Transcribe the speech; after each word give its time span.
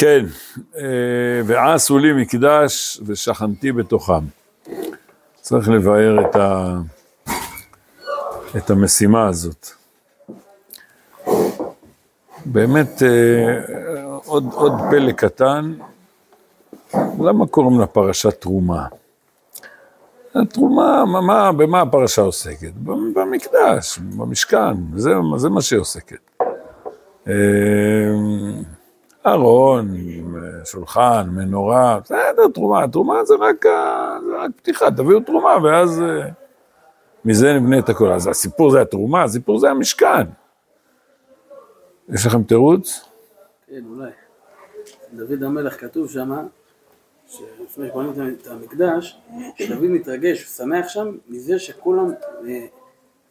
כן, 0.00 0.24
אה, 0.76 0.82
ועשו 1.46 1.98
לי 1.98 2.12
מקדש 2.12 3.00
ושכנתי 3.06 3.72
בתוכם. 3.72 4.24
צריך 5.40 5.68
לבאר 5.68 6.20
את, 6.20 6.36
ה... 6.36 6.76
את 8.56 8.70
המשימה 8.70 9.28
הזאת. 9.28 9.66
באמת, 12.46 13.02
אה, 13.02 14.04
עוד, 14.26 14.44
עוד 14.52 14.72
פלא 14.90 15.12
קטן, 15.12 15.74
למה 16.94 17.46
קוראים 17.46 17.80
לה 17.80 17.86
פרשת 17.86 18.40
תרומה? 18.40 18.86
התרומה, 20.34 21.04
מה, 21.04 21.20
מה, 21.20 21.52
במה 21.52 21.80
הפרשה 21.80 22.22
עוסקת? 22.22 22.72
במקדש, 23.14 23.98
במשכן, 23.98 24.74
זה, 24.96 25.14
זה 25.36 25.48
מה 25.48 25.62
שהיא 25.62 25.80
עוסקת. 25.80 26.30
אה, 29.26 29.32
ארון, 29.32 29.94
שולחן, 30.64 31.28
מנורה, 31.30 31.98
בסדר, 32.04 32.48
תרומה, 32.54 32.88
תרומה 32.88 33.24
זה 33.24 33.34
רק, 33.40 33.64
זה 34.26 34.36
רק 34.38 34.50
פתיחה, 34.56 34.90
תביאו 34.90 35.20
תרומה 35.20 35.56
ואז 35.64 36.02
אה, 36.02 36.28
מזה 37.24 37.52
נבנה 37.52 37.78
את 37.78 37.88
הכל. 37.88 38.12
אז 38.12 38.26
הסיפור 38.26 38.70
זה 38.70 38.80
התרומה, 38.80 39.22
הסיפור 39.22 39.58
זה 39.58 39.70
המשכן. 39.70 40.26
יש 42.08 42.26
לכם 42.26 42.42
תירוץ? 42.42 43.08
כן, 43.66 43.82
אולי. 43.90 44.10
דוד 45.12 45.42
המלך 45.42 45.80
כתוב 45.80 46.10
שמה, 46.10 46.42
שלפני 47.26 47.88
שבונים 47.88 48.36
את 48.42 48.46
המקדש, 48.46 49.20
שדוד 49.54 49.90
מתרגש, 49.90 50.42
הוא 50.42 50.48
שמח 50.48 50.88
שם 50.88 51.16
מזה 51.28 51.58
שכולם, 51.58 52.12
אה, 52.46 52.66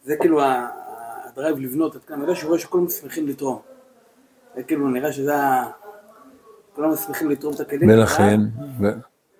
זה 0.03 0.15
כאילו 0.17 0.41
הדרייב 0.41 1.59
לבנות 1.59 1.95
את 1.95 2.03
כאן, 2.03 2.35
שהוא 2.35 2.47
רואה 2.47 2.59
שכולם 2.59 2.89
שמחים 2.89 3.27
לתרום. 3.27 3.59
זה 4.55 4.63
כאילו 4.63 4.87
נראה 4.87 5.11
שזה 5.11 5.35
ה... 5.35 5.71
כולם 6.79 6.95
שמחים 6.95 7.29
לתרום 7.29 7.53
את 7.53 7.59
הכלים. 7.59 7.89
ולכן? 7.89 8.39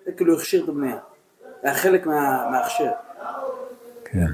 זה 0.04 0.12
כאילו 0.16 0.36
הכשיר 0.36 0.64
את 0.64 0.68
הבנייה. 0.68 0.96
זה 1.42 1.68
היה 1.68 1.74
חלק 1.74 2.06
מההכשר. 2.06 2.90
כן. 4.04 4.26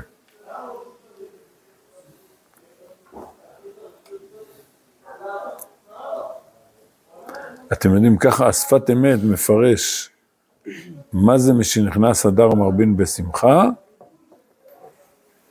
אתם 7.73 7.95
יודעים, 7.95 8.17
ככה 8.17 8.49
השפת 8.49 8.91
אמת 8.91 9.19
מפרש 9.25 10.11
מה 11.13 11.39
זה 11.39 11.53
משנכנס 11.53 12.27
אדר 12.27 12.55
מרבין 12.55 12.97
בשמחה, 12.97 13.65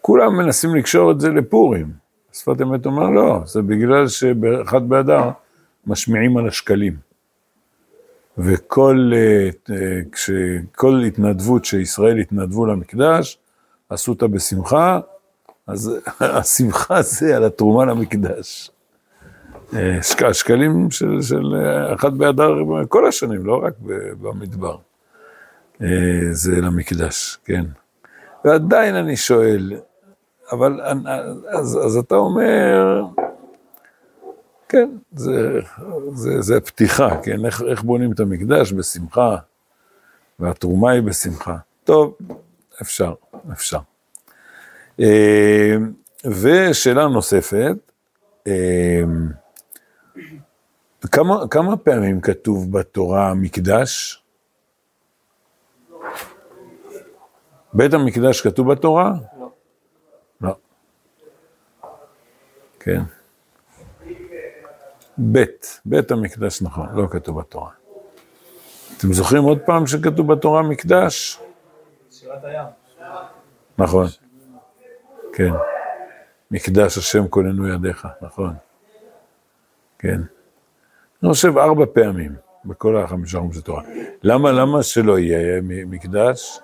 כולם 0.01 0.37
מנסים 0.37 0.75
לקשור 0.75 1.11
את 1.11 1.19
זה 1.19 1.29
לפורים. 1.29 1.91
שפת 2.33 2.61
אמת 2.61 2.85
אומר 2.85 3.09
לא, 3.09 3.39
זה 3.45 3.61
בגלל 3.61 4.07
שבאחד 4.07 4.89
באדר 4.89 5.29
משמיעים 5.87 6.37
על 6.37 6.47
השקלים. 6.47 7.04
וכל 8.37 9.11
אה, 9.15 9.49
אה, 9.75 9.99
כשכל 10.11 11.03
התנדבות 11.07 11.65
שישראל 11.65 12.17
התנדבו 12.19 12.65
למקדש, 12.65 13.37
עשו 13.89 14.11
אותה 14.11 14.27
בשמחה, 14.27 14.99
אז 15.67 15.91
השמחה 16.19 17.01
זה 17.01 17.37
על 17.37 17.43
התרומה 17.43 17.85
למקדש. 17.85 18.71
אה, 19.73 19.97
השקלים 20.27 20.91
של, 20.91 21.21
של 21.21 21.55
אחד 21.93 22.17
באדר 22.17 22.53
כל 22.89 23.07
השנים, 23.07 23.45
לא 23.45 23.63
רק 23.63 23.73
במדבר. 24.21 24.77
זה 26.31 26.61
למקדש, 26.61 27.37
כן. 27.45 27.65
ועדיין 28.45 28.95
אני 28.95 29.17
שואל, 29.17 29.73
אבל 30.51 30.81
אז, 31.47 31.79
אז 31.85 31.97
אתה 31.97 32.15
אומר, 32.15 33.03
כן, 34.75 34.89
זה, 35.15 35.59
זה, 36.13 36.41
זה 36.41 36.61
פתיחה, 36.61 37.21
כן, 37.23 37.45
איך, 37.45 37.61
איך 37.61 37.83
בונים 37.83 38.11
את 38.11 38.19
המקדש 38.19 38.73
בשמחה, 38.73 39.37
והתרומה 40.39 40.91
היא 40.91 41.01
בשמחה. 41.01 41.57
טוב, 41.83 42.17
אפשר, 42.81 43.13
אפשר. 43.51 43.79
אה, 44.99 45.75
ושאלה 46.25 47.07
נוספת, 47.07 47.75
אה, 48.47 49.03
כמה, 51.11 51.47
כמה 51.51 51.77
פעמים 51.77 52.21
כתוב 52.21 52.71
בתורה 52.71 53.33
מקדש? 53.33 54.23
בית 57.73 57.93
המקדש 57.93 58.41
כתוב 58.41 58.71
בתורה? 58.71 59.13
לא. 59.39 59.49
לא. 60.41 60.55
כן. 62.79 63.01
בית, 65.17 65.81
בית 65.85 66.11
המקדש 66.11 66.61
נכון, 66.61 66.87
לא 66.93 67.07
כתוב 67.11 67.39
בתורה. 67.39 67.71
אתם 68.97 69.13
זוכרים 69.13 69.43
עוד 69.43 69.59
פעם 69.65 69.87
שכתוב 69.87 70.33
בתורה 70.33 70.61
מקדש? 70.61 71.39
שירת 72.11 72.43
הים. 72.43 72.65
נכון, 73.77 74.07
כן. 75.33 75.51
מקדש 76.51 76.97
השם 76.97 77.27
כוננו 77.27 77.67
ידיך, 77.67 78.07
נכון. 78.21 78.53
כן. 79.99 80.21
אני 81.23 81.31
חושב 81.31 81.57
ארבע 81.57 81.85
פעמים 81.93 82.35
בכל 82.65 82.97
החמישה 82.97 83.39
חומשי 83.39 83.61
תורה. 83.61 83.83
למה, 84.23 84.51
למה 84.51 84.83
שלא 84.83 85.19
יהיה 85.19 85.61
מקדש? 85.63 86.59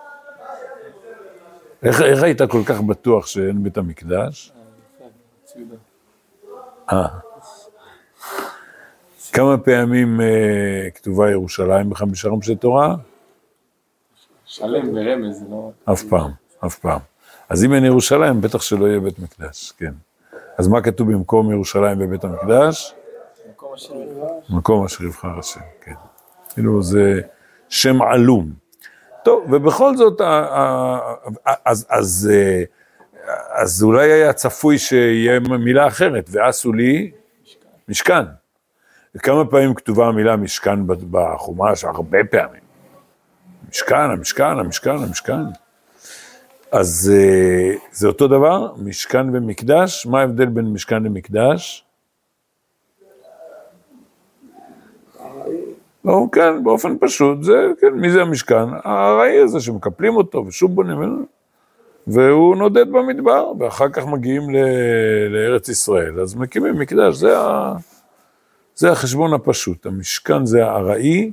איך, 1.83 2.01
איך 2.01 2.23
היית 2.23 2.41
כל 2.41 2.63
כך 2.66 2.81
בטוח 2.81 3.28
שאין 3.28 3.63
בית 3.63 3.78
המקדש? 3.78 4.53
אה. 6.91 7.31
כמה 9.34 9.58
פעמים 9.58 10.22
אה, 10.22 10.90
כתובה 10.96 11.31
ירושלים 11.31 11.90
בחמישה 11.90 12.30
חומשי 12.30 12.56
תורה? 12.56 12.96
שלם 14.46 14.94
ברמז, 14.94 15.44
לא... 15.50 15.72
אף 15.94 16.03
פעם, 16.03 16.31
אף 16.66 16.80
פעם. 16.80 17.00
אז 17.50 17.64
אם 17.64 17.74
אין 17.74 17.86
ירושלים, 17.86 18.42
בטח 18.42 18.62
שלא 18.62 18.86
יהיה 18.86 19.00
בית 19.00 19.19
מקדש, 19.19 19.72
כן. 19.78 19.92
אז 20.58 20.68
מה 20.68 20.81
כתוב 20.81 21.12
במקום 21.12 21.52
ירושלים 21.52 22.00
בבית 22.00 22.24
המקדש? 22.24 22.94
מקום 23.50 23.74
אשר 23.74 23.94
יבחר. 23.96 24.56
מקום 24.58 24.86
אשר 24.86 25.03
יבחר 25.03 25.40
השם, 25.40 25.59
כן. 25.81 25.94
כאילו 26.53 26.84
זה 26.84 27.22
שם 27.69 28.02
עלום. 28.02 28.52
טוב, 29.24 29.53
ובכל 29.53 29.98
זאת, 29.98 30.22
אז, 31.66 31.88
אז, 31.90 32.31
אה, 32.34 32.63
אז 33.63 33.84
אולי 33.84 34.12
היה 34.12 34.34
צפוי 34.34 34.78
שיהיה 34.78 35.40
מילה 35.40 35.88
אחרת, 35.88 36.30
ועשו 36.31 36.74
לי 36.74 37.12
משכן. 37.90 38.41
וכמה 39.16 39.45
פעמים 39.45 39.73
כתובה 39.73 40.07
המילה 40.07 40.35
משכן 40.35 40.79
בחומש? 41.11 41.83
הרבה 41.83 42.17
פעמים. 42.31 42.61
משכן, 43.69 43.95
המשכן, 43.95 44.44
המשכן, 44.59 44.95
המשכן. 44.95 45.41
אז 46.72 47.11
אה, 47.16 47.75
זה 47.91 48.07
אותו 48.07 48.27
דבר, 48.27 48.73
משכן 48.77 49.35
ומקדש, 49.35 50.05
מה 50.05 50.19
ההבדל 50.19 50.45
בין 50.45 50.73
משכן 50.73 51.03
למקדש? 51.03 51.85
לא, 56.05 56.25
כן, 56.31 56.63
באופן 56.63 56.97
פשוט, 57.00 57.44
זה, 57.44 57.53
כן, 57.81 57.94
מי 57.94 58.11
זה 58.11 58.21
המשכן? 58.21 58.63
הארעי 58.83 59.39
הזה 59.39 59.59
שמקפלים 59.59 60.16
אותו 60.16 60.45
ושוב 60.47 60.75
בונים 60.75 60.97
ממנו, 60.97 61.25
והוא 62.07 62.55
נודד 62.55 62.91
במדבר, 62.91 63.51
ואחר 63.59 63.89
כך 63.89 64.07
מגיעים 64.07 64.50
ל, 64.50 64.57
לארץ 65.29 65.69
ישראל, 65.69 66.19
אז 66.19 66.35
מקימים 66.35 66.79
מקדש, 66.79 67.16
זה, 67.16 67.39
ה, 67.39 67.73
זה 68.81 68.92
החשבון 68.92 69.34
הפשוט, 69.34 69.86
המשכן 69.86 70.46
זה 70.46 70.66
הארעי, 70.66 71.31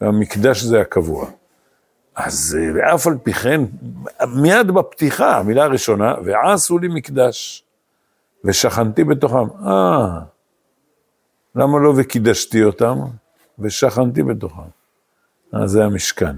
והמקדש 0.00 0.62
זה 0.62 0.80
הקבוע. 0.80 1.30
אז 2.16 2.58
ואף 2.74 3.06
על 3.06 3.18
פי 3.22 3.32
כן, 3.32 3.60
מיד 4.28 4.70
בפתיחה, 4.70 5.36
המילה 5.36 5.64
הראשונה, 5.64 6.14
ועשו 6.24 6.78
לי 6.78 6.88
מקדש, 6.88 7.64
ושכנתי 8.44 9.04
בתוכם. 9.04 9.66
אה, 9.66 10.18
למה 11.54 11.78
לא 11.78 11.92
וקידשתי 11.96 12.64
אותם? 12.64 12.98
ושכנתי 13.58 14.22
בתוכם. 14.22 14.68
אז 15.52 15.70
זה 15.70 15.84
המשכן, 15.84 16.36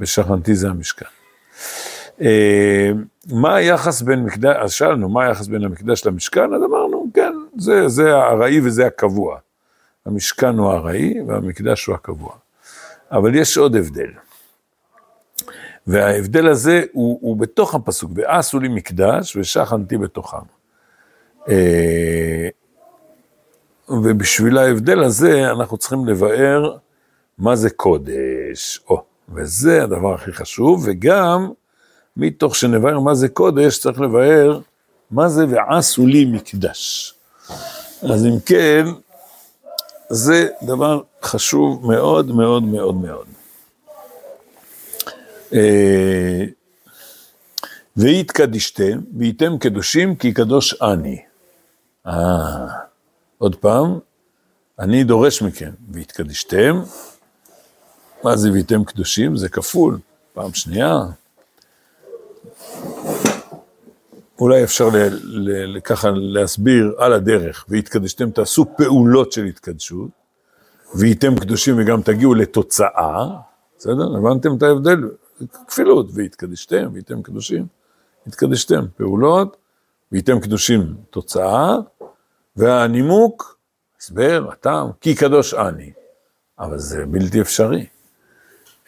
ושכנתי 0.00 0.54
זה 0.54 0.68
המשכן. 0.68 1.06
אה, 2.20 2.90
מה 3.32 3.54
היחס 3.54 4.02
בין 4.02 4.24
מקדש, 4.24 4.56
אז 4.60 4.72
שאלנו, 4.72 5.08
מה 5.08 5.24
היחס 5.24 5.46
בין 5.46 5.64
המקדש 5.64 6.06
למשכן? 6.06 6.54
אז 6.54 6.62
אמרנו, 6.62 7.06
כן, 7.14 7.32
זה, 7.58 7.88
זה 7.88 8.16
הארעי 8.16 8.60
וזה 8.60 8.86
הקבוע. 8.86 9.38
המשכן 10.06 10.58
הוא 10.58 10.72
הארעי 10.72 11.14
והמקדש 11.28 11.86
הוא 11.86 11.94
הקבוע. 11.94 12.32
אבל 13.12 13.34
יש 13.34 13.58
עוד 13.58 13.76
הבדל. 13.76 14.10
וההבדל 15.86 16.48
הזה 16.48 16.82
הוא, 16.92 17.18
הוא 17.22 17.36
בתוך 17.36 17.74
הפסוק, 17.74 18.10
ועשו 18.14 18.60
לי 18.60 18.68
מקדש 18.68 19.36
ושכנתי 19.36 19.98
בתוכם. 19.98 20.36
אה, 21.48 22.48
ובשביל 23.88 24.58
ההבדל 24.58 25.02
הזה 25.02 25.50
אנחנו 25.50 25.76
צריכים 25.76 26.06
לבאר 26.06 26.76
מה 27.38 27.56
זה 27.56 27.70
קודש, 27.70 28.80
או, 28.88 29.04
וזה 29.28 29.82
הדבר 29.82 30.14
הכי 30.14 30.32
חשוב, 30.32 30.84
וגם 30.86 31.50
מתוך 32.16 32.56
שנבאר 32.56 33.00
מה 33.00 33.14
זה 33.14 33.28
קודש, 33.28 33.78
צריך 33.78 34.00
לבאר 34.00 34.60
מה 35.10 35.28
זה 35.28 35.44
ועשו 35.48 36.06
לי 36.06 36.24
מקדש. 36.24 37.14
אז 38.02 38.26
אם 38.26 38.40
כן, 38.46 38.86
זה 40.10 40.48
דבר 40.62 41.02
חשוב 41.22 41.86
מאוד 41.86 42.26
מאוד 42.30 42.62
מאוד 42.62 42.94
מאוד. 42.94 43.26
אה, 45.52 46.44
ויתקדישתם, 47.96 49.00
וייתם 49.18 49.58
קדושים 49.58 50.16
כי 50.16 50.32
קדוש 50.32 50.82
אני. 50.82 51.22
אה, 52.06 52.66
עוד 53.38 53.56
פעם, 53.56 53.98
אני 54.78 55.04
דורש 55.04 55.42
מכם, 55.42 55.70
והתקדישתם, 55.92 56.82
מה 58.24 58.36
זה 58.36 58.52
וייתם 58.52 58.84
קדושים? 58.84 59.36
זה 59.36 59.48
כפול, 59.48 59.98
פעם 60.34 60.54
שנייה. 60.54 60.98
אולי 64.40 64.64
אפשר 64.64 64.88
ככה 65.84 66.10
להסביר 66.10 66.94
על 66.98 67.12
הדרך, 67.12 67.64
והתקדשתם, 67.68 68.30
תעשו 68.30 68.66
פעולות 68.76 69.32
של 69.32 69.44
התקדשות, 69.44 70.10
וייתם 70.94 71.38
קדושים 71.38 71.74
וגם 71.78 72.02
תגיעו 72.02 72.34
לתוצאה, 72.34 73.26
בסדר? 73.78 74.16
הבנתם 74.16 74.56
את 74.56 74.62
ההבדל? 74.62 74.98
כפילות, 75.68 76.06
והתקדשתם, 76.14 76.88
וייתם 76.92 77.22
קדושים, 77.22 77.66
התקדשתם, 78.26 78.84
פעולות, 78.96 79.56
וייתם 80.12 80.40
קדושים, 80.40 80.94
תוצאה, 81.10 81.76
והנימוק, 82.56 83.58
הסבר, 84.00 84.48
הטעם, 84.52 84.88
כי 85.00 85.14
קדוש 85.14 85.54
אני. 85.54 85.92
אבל 86.58 86.78
זה 86.78 87.06
בלתי 87.06 87.40
אפשרי. 87.40 87.86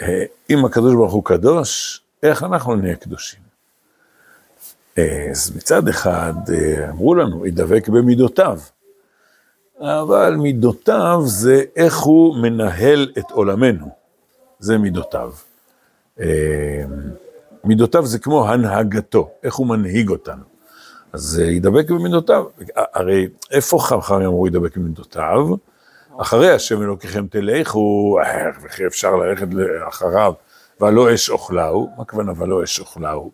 אה, 0.03 0.25
אם 0.50 0.65
הקדוש 0.65 0.95
ברוך 0.95 1.12
הוא 1.12 1.25
קדוש, 1.25 2.00
איך 2.23 2.43
אנחנו 2.43 2.75
נהיה 2.77 2.97
קדושים? 2.97 3.48
אה, 4.99 5.29
אז 5.31 5.56
מצד 5.56 5.89
אחד 5.89 6.35
אה, 6.53 6.91
אמרו 6.91 7.15
לנו, 7.15 7.47
ידבק 7.47 7.89
במידותיו, 7.89 8.59
אבל 9.81 10.37
מידותיו 10.39 11.23
זה 11.25 11.62
איך 11.77 11.99
הוא 11.99 12.37
מנהל 12.37 13.12
את 13.19 13.31
עולמנו, 13.31 13.89
זה 14.59 14.79
מידותיו. 14.79 15.33
מידותיו 17.65 18.06
זה 18.06 18.19
כמו 18.19 18.49
הנהגתו, 18.49 19.31
איך 19.43 19.55
הוא 19.55 19.67
מנהיג 19.67 20.09
אותנו. 20.09 20.43
אז 21.12 21.39
ידבק 21.39 21.91
במידותיו. 21.91 22.45
הרי 22.77 23.29
איפה 23.50 23.79
חכמים 23.79 24.27
אמרו 24.27 24.47
ידבק 24.47 24.77
במידותיו? 24.77 25.49
אחרי 26.19 26.50
השם 26.50 26.83
אלוקיכם 26.83 27.27
תלכו, 27.27 28.19
וכי 28.62 28.87
אפשר 28.87 29.17
ללכת 29.17 29.47
אחריו, 29.89 30.33
ולא 30.81 31.15
אש 31.15 31.31
אוכלהו, 31.31 31.91
מה 31.97 32.03
הכוונה 32.03 32.33
ולא 32.37 32.65
אש 32.65 32.81
אוכלהו? 32.81 33.31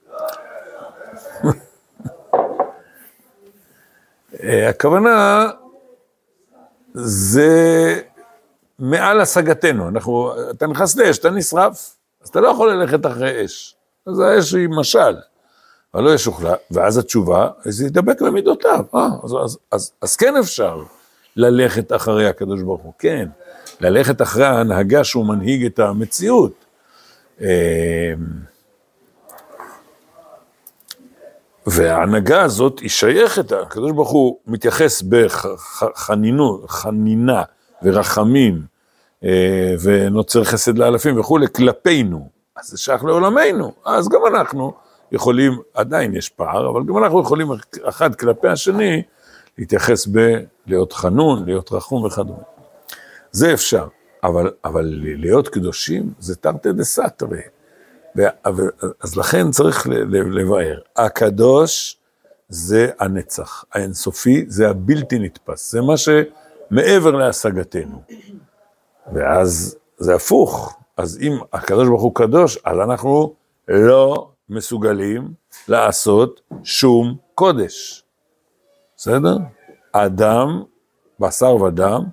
הכוונה 4.49 5.49
זה 6.95 8.01
מעל 8.79 9.21
השגתנו, 9.21 9.89
אנחנו, 9.89 10.33
אתה 10.51 10.67
נכנס 10.67 10.97
לאש, 10.97 11.19
אתה 11.19 11.31
נשרף, 11.31 11.97
אז 12.23 12.29
אתה 12.29 12.41
לא 12.41 12.49
יכול 12.49 12.73
ללכת 12.73 13.07
אחרי 13.07 13.45
אש. 13.45 13.77
אז 14.07 14.21
האש 14.21 14.55
היא 14.55 14.69
משל, 14.69 15.17
אבל 15.95 16.03
לא 16.03 16.15
יש 16.15 16.27
אוכלה, 16.27 16.55
ואז 16.71 16.99
התשובה, 16.99 17.49
זה 17.65 17.87
ידבק 17.87 18.23
במידותיו, 18.23 18.85
אה, 18.95 19.09
אז, 19.25 19.35
אז, 19.45 19.59
אז, 19.73 19.93
אז 20.01 20.17
כן 20.17 20.37
אפשר 20.37 20.83
ללכת 21.37 21.93
אחרי 21.93 22.29
הקדוש 22.29 22.63
ברוך 22.63 22.83
הוא, 22.83 22.93
כן, 22.99 23.29
ללכת 23.81 24.23
אחרי 24.23 24.45
ההנהגה 24.45 25.05
שהוא 25.05 25.27
מנהיג 25.27 25.65
את 25.65 25.79
המציאות. 25.79 26.53
אה, 27.41 28.15
וההנהגה 31.67 32.43
הזאת 32.43 32.79
היא 32.79 32.89
שייכת, 32.89 33.53
הקדוש 33.53 33.93
ברוך 33.93 34.11
הוא 34.11 34.39
מתייחס 34.47 35.03
בחנינות, 35.03 36.71
חנינה 36.71 37.43
ורחמים 37.83 38.63
אה, 39.25 39.75
ונוצר 39.83 40.45
חסד 40.45 40.79
לאלפים 40.79 41.21
וכולי, 41.21 41.47
כלפינו, 41.57 42.29
אז 42.57 42.67
זה 42.67 42.79
שייך 42.79 43.05
לעולמנו, 43.05 43.73
אז 43.85 44.09
גם 44.09 44.21
אנחנו 44.27 44.73
יכולים, 45.13 45.59
עדיין 45.75 46.15
יש 46.17 46.29
פער, 46.29 46.71
אבל 46.71 46.83
גם 46.87 46.99
אנחנו 46.99 47.21
יכולים 47.21 47.49
אחד 47.85 48.15
כלפי 48.15 48.49
השני 48.49 49.03
להתייחס 49.59 50.07
בלהיות 50.07 50.93
חנון, 50.93 51.45
להיות 51.45 51.73
רחום 51.73 52.05
וכדומה. 52.05 52.43
זה 53.33 53.53
אפשר, 53.53 53.89
אבל, 54.25 54.51
אבל 54.65 54.85
להיות 55.19 55.49
קדושים 55.49 56.13
זה 56.19 56.37
תרתי 56.37 56.73
דה 56.73 56.85
סתרי. 56.85 57.41
אז 59.01 59.17
לכן 59.17 59.51
צריך 59.51 59.87
לבאר. 60.11 60.81
הקדוש 60.97 61.97
זה 62.49 62.91
הנצח, 63.01 63.65
האינסופי 63.73 64.45
זה 64.49 64.71
הבלתי 64.71 65.19
נתפס, 65.19 65.73
זה 65.73 65.81
מה 65.81 65.95
שמעבר 65.97 67.11
להשגתנו. 67.11 68.03
ואז 69.13 69.77
זה 69.99 70.15
הפוך, 70.15 70.79
אז 70.97 71.19
אם 71.23 71.39
הקדוש 71.53 71.89
ברוך 71.89 72.03
הוא 72.03 72.15
קדוש, 72.15 72.59
אז 72.65 72.79
אנחנו 72.79 73.35
לא 73.69 74.31
מסוגלים 74.49 75.33
לעשות 75.69 76.41
שום 76.65 77.17
קודש. 77.35 78.05
בסדר? 78.97 79.37
אדם, 79.93 80.63
בשר 81.21 81.57
ודם, 81.57 82.05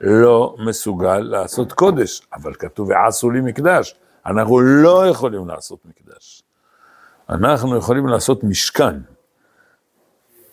לא 0.00 0.56
מסוגל 0.58 1.18
לעשות 1.18 1.72
קודש, 1.72 2.22
אבל 2.34 2.54
כתוב 2.54 2.88
ועשו 2.88 3.30
לי 3.30 3.40
מקדש. 3.40 3.99
אנחנו 4.26 4.60
לא 4.60 5.06
יכולים 5.06 5.48
לעשות 5.48 5.78
מקדש. 5.84 6.42
אנחנו 7.30 7.76
יכולים 7.76 8.06
לעשות 8.06 8.44
משכן. 8.44 8.94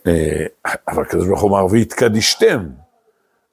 אה, 0.08 0.46
אבל 0.88 1.04
הקדוש 1.04 1.28
ברוך 1.28 1.42
הוא 1.42 1.50
אמר, 1.50 1.66
והתקדישתם. 1.66 2.68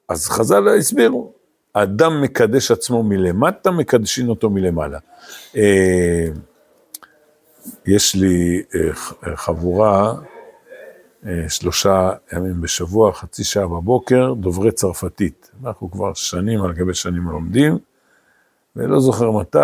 אז 0.09 0.27
חז"ל 0.27 0.67
הסבירו, 0.67 1.33
האדם 1.75 2.21
מקדש 2.21 2.71
עצמו 2.71 3.03
מלמטה, 3.03 3.71
מקדשים 3.71 4.29
אותו 4.29 4.49
מלמעלה. 4.49 4.99
אה, 5.55 6.27
יש 7.85 8.15
לי 8.15 8.63
אה, 8.75 9.35
חבורה, 9.35 10.13
שלושה 11.47 12.11
ימים 12.33 12.61
בשבוע, 12.61 13.13
חצי 13.13 13.43
שעה 13.43 13.67
בבוקר, 13.67 14.33
דוברי 14.33 14.71
צרפתית. 14.71 15.51
אנחנו 15.63 15.91
כבר 15.91 16.13
שנים 16.13 16.61
על 16.61 16.73
גבי 16.73 16.93
שנים 16.93 17.23
לומדים. 17.23 17.77
ולא 18.75 18.99
זוכר 18.99 19.31
מתי, 19.31 19.57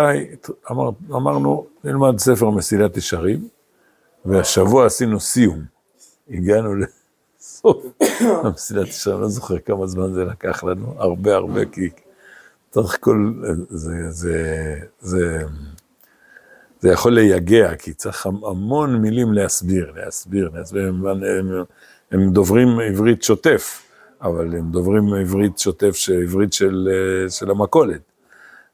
אמר, 0.70 0.90
אמרנו, 1.10 1.66
נלמד 1.84 2.18
ספר 2.18 2.50
מסילת 2.50 2.96
ישרים, 2.96 3.48
והשבוע 4.24 4.86
עשינו 4.86 5.20
סיום. 5.20 5.64
הגענו 6.30 6.74
לסוף 6.74 7.84
המסילת 8.20 8.88
ישרים, 8.88 9.20
לא 9.20 9.28
זוכר 9.28 9.58
כמה 9.58 9.86
זמן 9.86 10.12
זה 10.12 10.24
לקח 10.24 10.64
לנו, 10.64 10.94
הרבה 10.98 11.34
הרבה, 11.34 11.64
כי 11.64 11.90
צריך 12.70 12.96
כל, 13.00 13.32
זה, 13.68 14.10
זה, 14.10 14.74
זה, 15.00 15.38
זה 16.80 16.88
יכול 16.88 17.14
לייגע, 17.14 17.74
כי 17.76 17.92
צריך 17.92 18.26
המון 18.26 18.96
מילים 18.96 19.32
להסביר, 19.32 19.92
להסביר, 19.96 20.50
להסביר, 20.54 20.88
הם, 20.88 21.06
הם, 21.06 21.64
הם 22.10 22.30
דוברים 22.30 22.68
עברית 22.80 23.22
שוטף, 23.22 23.82
אבל 24.22 24.56
הם 24.56 24.70
דוברים 24.70 25.14
עברית 25.14 25.58
שוטף, 25.58 25.96
עברית 26.22 26.52
של, 26.52 26.88
של 27.28 27.50
המכולת. 27.50 28.11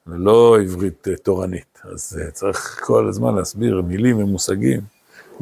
ולא 0.08 0.58
עברית 0.60 1.08
אה, 1.08 1.16
תורנית. 1.16 1.78
אז 1.92 2.20
אה, 2.20 2.30
צריך 2.30 2.80
כל 2.84 3.08
הזמן 3.08 3.34
להסביר 3.34 3.82
מילים 3.82 4.18
ומושגים. 4.18 4.80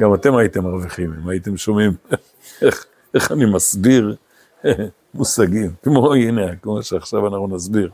גם 0.01 0.13
אתם 0.13 0.35
הייתם 0.35 0.63
מרוויחים, 0.63 1.13
אם 1.23 1.29
הייתם 1.29 1.57
שומעים 1.57 1.91
איך, 2.61 2.85
איך 3.13 3.31
אני 3.31 3.45
מסביר 3.45 4.15
מושגים, 5.13 5.71
כמו 5.83 6.13
הנה, 6.13 6.55
כמו 6.55 6.83
שעכשיו 6.83 7.27
אנחנו 7.27 7.47
נסביר 7.47 7.89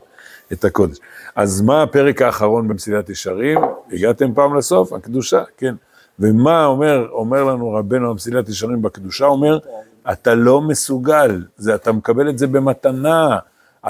את 0.52 0.64
הקודש. 0.64 0.98
אז 1.36 1.60
מה 1.60 1.82
הפרק 1.82 2.22
האחרון 2.22 2.68
במסילת 2.68 3.10
ישרים? 3.10 3.58
הגעתם 3.92 4.34
פעם 4.34 4.56
לסוף? 4.56 4.92
הקדושה, 4.92 5.42
כן. 5.56 5.74
ומה 6.18 6.66
אומר, 6.66 7.08
אומר 7.10 7.44
לנו 7.44 7.70
רבנו 7.70 8.10
המסילת 8.10 8.48
ישרים 8.48 8.82
בקדושה? 8.82 9.26
אומר, 9.26 9.58
אתה 10.12 10.34
לא 10.34 10.60
מסוגל, 10.60 11.44
זה, 11.56 11.74
אתה 11.74 11.92
מקבל 11.92 12.28
את 12.28 12.38
זה 12.38 12.46
במתנה. 12.46 13.38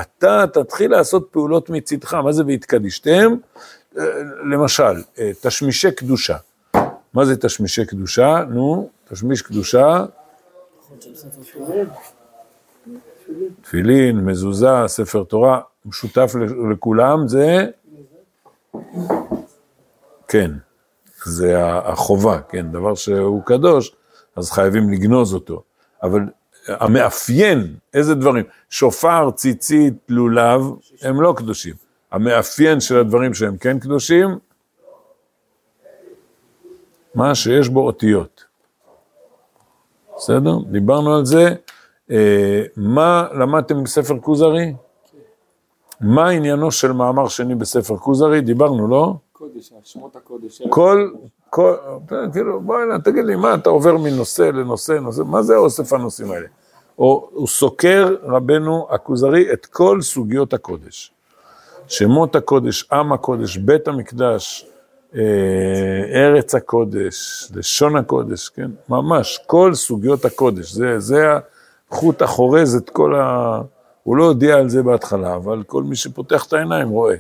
אתה 0.00 0.44
תתחיל 0.52 0.90
לעשות 0.90 1.28
פעולות 1.30 1.70
מצידך, 1.70 2.14
מה 2.14 2.32
זה 2.32 2.42
והתקדישתם? 2.46 3.34
למשל, 4.50 5.02
אה, 5.18 5.30
תשמישי 5.40 5.92
קדושה. 5.92 6.36
מה 7.14 7.24
זה 7.24 7.36
תשמישי 7.36 7.86
קדושה? 7.86 8.44
נו, 8.50 8.90
תשמיש 9.10 9.42
קדושה. 9.42 10.04
תפילין, 13.62 14.20
מזוזה, 14.20 14.68
ספר 14.86 15.24
תורה, 15.24 15.60
משותף 15.86 16.34
לכולם 16.70 17.28
זה? 17.28 17.66
כן, 20.28 20.50
זה 21.24 21.54
החובה, 21.66 22.40
כן, 22.48 22.72
דבר 22.72 22.94
שהוא 22.94 23.42
קדוש, 23.42 23.94
אז 24.36 24.50
חייבים 24.50 24.90
לגנוז 24.90 25.34
אותו. 25.34 25.62
אבל 26.02 26.20
המאפיין, 26.68 27.74
איזה 27.94 28.14
דברים? 28.14 28.44
שופר, 28.70 29.30
ציצית, 29.30 29.94
לולב, 30.08 30.60
הם 31.02 31.20
לא 31.20 31.34
קדושים. 31.36 31.74
המאפיין 32.10 32.80
של 32.80 32.98
הדברים 32.98 33.34
שהם 33.34 33.56
כן 33.56 33.78
קדושים, 33.78 34.38
מה 37.14 37.34
שיש 37.34 37.68
בו 37.68 37.86
אותיות. 37.86 38.44
בסדר? 40.16 40.58
דיברנו 40.70 41.14
על 41.14 41.24
זה. 41.24 41.54
אה, 42.10 42.62
מה 42.76 43.28
למדתם 43.32 43.84
בספר 43.84 44.18
כוזרי? 44.20 44.74
מה 46.00 46.28
עניינו 46.28 46.70
של 46.70 46.92
מאמר 46.92 47.28
שני 47.28 47.54
בספר 47.54 47.96
כוזרי? 47.96 48.40
דיברנו, 48.40 48.88
לא? 48.88 49.14
קודש, 49.32 49.72
שמות 49.84 50.16
הקודש. 50.16 50.62
כל, 50.68 51.10
כל, 51.54 51.74
כאילו, 52.32 52.60
בוא 52.60 52.80
הנה, 52.80 52.98
תגיד 52.98 53.24
לי, 53.24 53.36
מה 53.36 53.54
אתה 53.54 53.70
עובר 53.70 53.96
מנושא 53.96 54.42
לנושא, 54.42 54.92
נושא, 54.92 55.22
מה 55.22 55.42
זה 55.42 55.56
אוסף 55.56 55.92
הנושאים 55.92 56.30
האלה? 56.30 56.46
או, 56.98 57.28
הוא 57.32 57.46
סוקר 57.46 58.16
רבנו 58.22 58.86
הכוזרי 58.90 59.52
את 59.52 59.66
כל 59.66 60.00
סוגיות 60.02 60.54
הקודש. 60.54 61.12
שמות 61.88 62.36
הקודש, 62.36 62.88
עם 62.92 63.12
הקודש, 63.12 63.56
בית 63.56 63.88
המקדש, 63.88 64.66
אה, 65.14 65.20
ארץ 66.14 66.54
הקודש, 66.54 67.48
לשון 67.54 67.96
הקודש, 67.96 68.48
כן? 68.48 68.70
ממש, 68.88 69.40
כל 69.46 69.74
סוגיות 69.74 70.24
הקודש, 70.24 70.72
זה, 70.72 71.00
זה 71.00 71.26
החוט 71.90 72.22
החורז 72.22 72.76
את 72.76 72.90
כל 72.90 73.14
ה... 73.14 73.60
הוא 74.04 74.16
לא 74.16 74.24
הודיע 74.24 74.56
על 74.56 74.68
זה 74.68 74.82
בהתחלה, 74.82 75.34
אבל 75.34 75.62
כל 75.62 75.82
מי 75.82 75.96
שפותח 75.96 76.46
את 76.46 76.52
העיניים 76.52 76.88
רואה. 76.88 77.16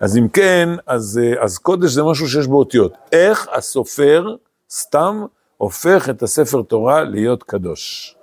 אז 0.00 0.16
אם 0.16 0.28
כן, 0.28 0.68
אז, 0.86 1.20
אה, 1.22 1.44
אז 1.44 1.58
קודש 1.58 1.90
זה 1.90 2.02
משהו 2.02 2.28
שיש 2.28 2.46
בו 2.46 2.58
אותיות. 2.58 2.92
איך 3.12 3.48
הסופר 3.52 4.36
סתם 4.70 5.24
הופך 5.56 6.08
את 6.10 6.22
הספר 6.22 6.62
תורה 6.62 7.04
להיות 7.04 7.42
קדוש? 7.42 8.16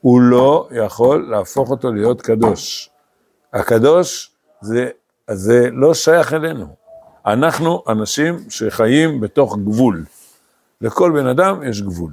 הוא 0.00 0.20
לא 0.20 0.68
יכול 0.70 1.30
להפוך 1.30 1.70
אותו 1.70 1.92
להיות 1.92 2.22
קדוש. 2.22 2.90
הקדוש 3.52 4.30
זה, 4.60 4.88
זה 5.30 5.68
לא 5.72 5.94
שייך 5.94 6.32
אלינו. 6.32 6.66
אנחנו 7.26 7.82
אנשים 7.88 8.44
שחיים 8.48 9.20
בתוך 9.20 9.58
גבול. 9.58 10.04
לכל 10.80 11.10
בן 11.10 11.26
אדם 11.26 11.62
יש 11.62 11.82
גבול. 11.82 12.12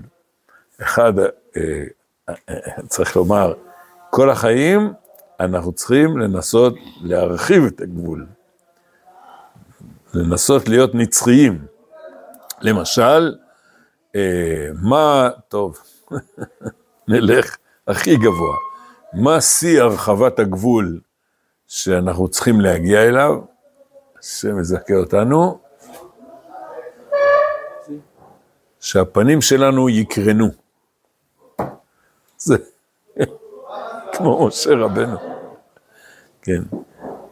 אחד, 0.81 1.19
אה, 1.19 1.83
אה, 2.29 2.55
צריך 2.87 3.15
לומר, 3.15 3.53
כל 4.09 4.29
החיים 4.29 4.93
אנחנו 5.41 5.71
צריכים 5.71 6.17
לנסות 6.17 6.75
להרחיב 7.01 7.63
את 7.63 7.81
הגבול, 7.81 8.25
לנסות 10.13 10.69
להיות 10.69 10.95
נצחיים. 10.95 11.65
למשל, 12.61 13.35
אה, 14.15 14.67
מה, 14.81 15.29
טוב, 15.47 15.79
נלך 17.07 17.57
הכי 17.87 18.17
גבוה, 18.17 18.55
מה 19.13 19.41
שיא 19.41 19.81
הרחבת 19.81 20.39
הגבול 20.39 20.99
שאנחנו 21.67 22.27
צריכים 22.27 22.61
להגיע 22.61 23.01
אליו, 23.01 23.39
שמזכה 24.21 24.93
אותנו, 24.95 25.59
שהפנים 28.79 29.41
שלנו 29.41 29.89
יקרנו. 29.89 30.47
זה 32.37 32.55
כמו 34.13 34.47
משה 34.47 34.71
רבנו. 34.73 35.30
כן. 36.41 36.61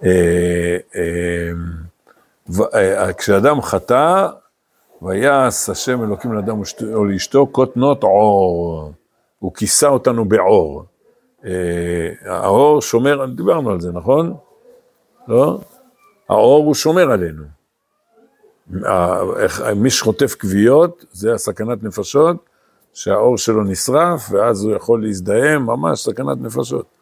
אה, 0.04 0.78
אה, 0.96 1.52
אה, 2.74 3.14
כשאדם 3.14 3.62
חטא, 3.62 4.28
ויעש 5.02 5.70
השם 5.70 6.04
אלוקים 6.04 6.34
לאדם 6.34 6.62
או 6.94 7.06
לאשתו 7.06 7.48
קוטנות 7.48 8.04
עור. 8.04 8.92
הוא 9.40 9.54
כיסה 9.54 9.88
אותנו 9.88 10.26
בעור. 10.26 10.84
העור 12.26 12.82
שומר, 12.82 13.26
דיברנו 13.26 13.70
על 13.70 13.82
זה, 13.82 13.92
נכון? 13.92 14.34
לא? 15.28 15.60
העור 16.30 16.66
הוא 16.66 16.76
שומר 16.76 17.12
עלינו. 17.12 17.44
מי 19.76 19.90
שחוטף 19.90 20.36
כוויות, 20.42 21.06
זה 21.12 21.34
הסכנת 21.34 21.84
נפשות, 21.84 22.36
שהעור 22.94 23.38
שלו 23.38 23.64
נשרף, 23.64 24.32
ואז 24.32 24.64
הוא 24.64 24.76
יכול 24.76 25.04
להזדהם, 25.04 25.66
ממש 25.66 26.00
סכנת 26.00 26.38
נפשות. 26.42 26.99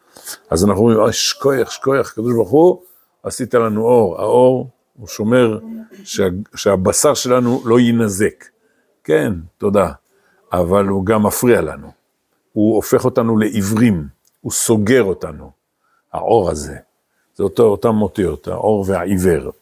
אז 0.50 0.64
אנחנו 0.64 0.80
אומרים, 0.82 0.98
אוי, 0.98 1.12
שכוייך, 1.12 1.72
שכוייך, 1.72 2.12
קדוש 2.14 2.34
ברוך 2.34 2.50
הוא, 2.50 2.82
עשית 3.22 3.54
לנו 3.54 3.84
אור. 3.84 4.20
האור, 4.20 4.70
הוא 4.98 5.08
שומר 5.08 5.58
שה, 6.04 6.28
שהבשר 6.54 7.14
שלנו 7.14 7.62
לא 7.64 7.80
יינזק. 7.80 8.44
כן, 9.04 9.32
תודה. 9.58 9.92
אבל 10.52 10.86
הוא 10.86 11.06
גם 11.06 11.26
מפריע 11.26 11.60
לנו. 11.60 11.90
הוא 12.52 12.76
הופך 12.76 13.04
אותנו 13.04 13.38
לעיוורים, 13.38 14.08
הוא 14.40 14.52
סוגר 14.52 15.02
אותנו. 15.02 15.50
האור 16.12 16.50
הזה. 16.50 16.76
זה 17.34 17.44
אותו, 17.44 17.62
אותם 17.62 18.02
אותיות, 18.02 18.48
האור 18.48 18.84
והעיוור. 18.88 19.52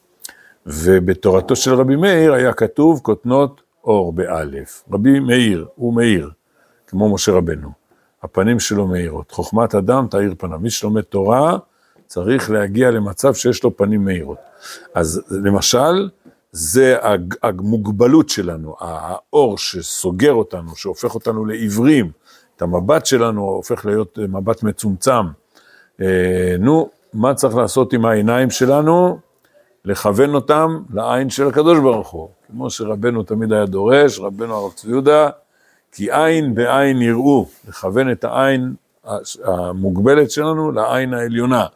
ובתורתו 0.67 1.57
של 1.57 1.75
רבי 1.75 1.97
מאיר 1.97 2.33
היה 2.33 2.53
כתוב 2.53 3.01
כותנות 3.03 3.63
אור 3.85 4.13
באלף. 4.13 4.85
רבי 4.93 5.21
מאיר, 5.21 5.67
הוא 5.75 5.95
מאיר, 5.95 6.31
כמו 6.87 7.15
משה 7.15 7.33
רבנו. 7.33 7.86
הפנים 8.27 8.61
שלו 8.61 8.87
מאירות. 8.87 9.31
חוכמת 9.31 9.75
אדם 9.75 10.07
תאיר 10.11 10.35
פניו. 10.39 10.59
מי 10.59 10.71
שלומד 10.71 11.03
תורה 11.03 11.59
צריך 12.07 12.51
להגיע 12.51 12.91
למצב 12.91 13.35
שיש 13.35 13.65
לו 13.65 13.77
פנים 13.77 14.05
מאירות. 14.05 14.39
אז 14.95 15.23
למשל, 15.31 16.09
זה 16.53 16.97
המוגבלות 17.43 18.29
שלנו, 18.29 18.77
האור 18.81 19.59
שסוגר 19.59 20.33
אותנו, 20.33 20.77
שהופך 20.77 21.15
אותנו 21.15 21.45
לעיוורים, 21.45 22.11
את 22.57 22.63
המבט 22.63 23.07
שלנו 23.07 23.43
הופך 23.43 23.87
להיות 23.87 24.19
מבט 24.29 24.63
מצומצם. 24.63 25.27
אה, 26.01 26.57
נו, 26.59 26.89
מה 27.13 27.35
צריך 27.35 27.57
לעשות 27.57 27.93
עם 27.93 28.05
העיניים 28.05 28.51
שלנו? 28.51 29.19
לכוון 29.85 30.35
אותם 30.35 30.83
לעין 30.95 31.31
של 31.31 31.49
הקדוש 31.49 31.79
ברוך 31.79 32.09
הוא. 32.09 32.29
כמו 32.47 32.71
שרבנו 32.71 33.23
תמיד 33.23 33.53
היה 33.53 33.67
דורש, 33.67 34.19
רבנו 34.19 34.55
הרב 34.55 34.73
צבי 34.73 34.91
יהודה, 34.91 35.29
כי 35.97 36.13
עין 36.13 36.55
בעין 36.55 37.03
יראו, 37.03 37.47
לכוון 37.69 38.13
את 38.13 38.25
העין 38.25 38.75
המוגבלת 39.45 40.31
שלנו 40.31 40.73
לעין 40.73 41.15
העליונה, 41.15 41.67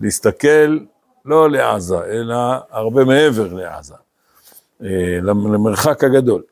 להסתכל 0.00 0.78
לא 1.24 1.50
לעזה, 1.50 2.04
אלא 2.04 2.36
הרבה 2.70 3.04
מעבר 3.04 3.52
לעזה, 3.52 3.94
אה, 4.82 5.18
למרחק 5.22 6.04
הגדול. 6.04 6.42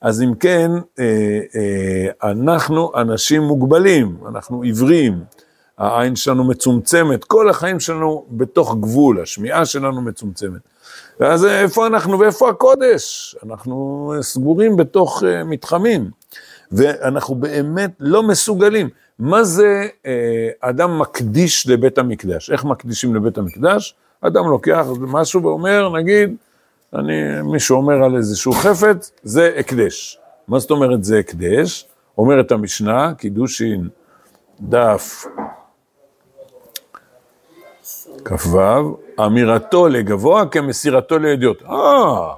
אז 0.00 0.22
אם 0.22 0.34
כן, 0.34 0.70
אה, 0.98 1.40
אה, 1.54 2.30
אנחנו 2.30 2.92
אנשים 2.96 3.42
מוגבלים, 3.42 4.16
אנחנו 4.28 4.62
עיוורים, 4.62 5.24
העין 5.78 6.16
שלנו 6.16 6.44
מצומצמת, 6.44 7.24
כל 7.24 7.50
החיים 7.50 7.80
שלנו 7.80 8.24
בתוך 8.30 8.76
גבול, 8.80 9.20
השמיעה 9.22 9.66
שלנו 9.66 10.02
מצומצמת. 10.02 10.60
ואז 11.20 11.44
איפה 11.44 11.86
אנחנו 11.86 12.18
ואיפה 12.18 12.50
הקודש? 12.50 13.36
אנחנו 13.44 14.14
סגורים 14.20 14.76
בתוך 14.76 15.22
מתחמים. 15.44 16.21
ואנחנו 16.72 17.34
באמת 17.34 17.90
לא 18.00 18.22
מסוגלים. 18.22 18.88
מה 19.18 19.44
זה 19.44 19.86
אה, 20.06 20.48
אדם 20.60 20.98
מקדיש 20.98 21.68
לבית 21.68 21.98
המקדש? 21.98 22.50
איך 22.50 22.64
מקדישים 22.64 23.14
לבית 23.14 23.38
המקדש? 23.38 23.94
אדם 24.20 24.44
לוקח 24.50 24.86
משהו 25.00 25.42
ואומר, 25.42 25.88
נגיד, 25.88 26.36
אני, 26.94 27.42
מישהו 27.52 27.76
אומר 27.76 28.04
על 28.04 28.16
איזשהו 28.16 28.52
חפץ, 28.52 29.12
זה 29.22 29.54
הקדש. 29.58 30.18
מה 30.48 30.58
זאת 30.58 30.70
אומרת 30.70 31.04
זה 31.04 31.18
הקדש? 31.18 31.88
אומרת 32.18 32.52
המשנה, 32.52 33.14
קידושין 33.14 33.88
דף 34.60 35.26
כ"ו, 38.24 38.60
אמירתו 39.26 39.88
לגבוה 39.88 40.46
כמסירתו 40.46 41.18
לידיעות. 41.18 41.62
אה, 41.62 42.34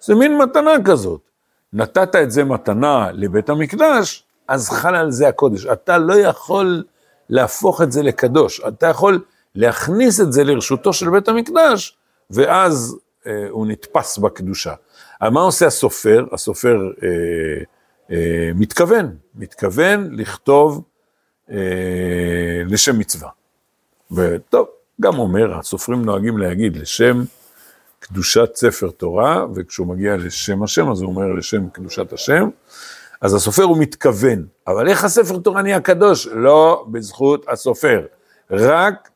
זה 0.00 0.14
מין 0.14 0.38
מתנה 0.38 0.70
כזאת. 0.84 1.27
נתת 1.72 2.16
את 2.16 2.30
זה 2.30 2.44
מתנה 2.44 3.10
לבית 3.12 3.48
המקדש, 3.48 4.24
אז 4.48 4.70
חל 4.70 4.94
על 4.94 5.10
זה 5.10 5.28
הקודש. 5.28 5.66
אתה 5.66 5.98
לא 5.98 6.14
יכול 6.14 6.84
להפוך 7.28 7.82
את 7.82 7.92
זה 7.92 8.02
לקדוש, 8.02 8.60
אתה 8.68 8.86
יכול 8.86 9.24
להכניס 9.54 10.20
את 10.20 10.32
זה 10.32 10.44
לרשותו 10.44 10.92
של 10.92 11.10
בית 11.10 11.28
המקדש, 11.28 11.96
ואז 12.30 12.96
אה, 13.26 13.46
הוא 13.50 13.66
נתפס 13.66 14.18
בקדושה. 14.18 14.74
מה 15.22 15.40
עושה 15.40 15.66
הסופר? 15.66 16.24
הסופר 16.32 16.76
אה, 17.02 17.08
אה, 18.10 18.50
מתכוון, 18.54 19.16
מתכוון 19.34 20.08
לכתוב 20.12 20.82
אה, 21.50 21.56
לשם 22.66 22.98
מצווה. 22.98 23.28
וטוב, 24.12 24.68
גם 25.00 25.18
אומר, 25.18 25.58
הסופרים 25.58 26.04
נוהגים 26.04 26.38
להגיד 26.38 26.76
לשם 26.76 27.24
קדושת 28.08 28.50
ספר 28.54 28.90
תורה, 28.90 29.46
וכשהוא 29.54 29.86
מגיע 29.86 30.16
לשם 30.16 30.62
השם, 30.62 30.90
אז 30.90 31.00
הוא 31.00 31.10
אומר 31.10 31.32
לשם 31.32 31.68
קדושת 31.68 32.12
השם. 32.12 32.48
אז 33.20 33.34
הסופר 33.34 33.62
הוא 33.62 33.78
מתכוון, 33.78 34.46
אבל 34.66 34.88
איך 34.88 35.04
הספר 35.04 35.38
תורה 35.38 35.62
נהיה 35.62 35.80
קדוש? 35.80 36.26
לא 36.26 36.86
בזכות 36.90 37.44
הסופר, 37.48 38.06
רק 38.50 39.08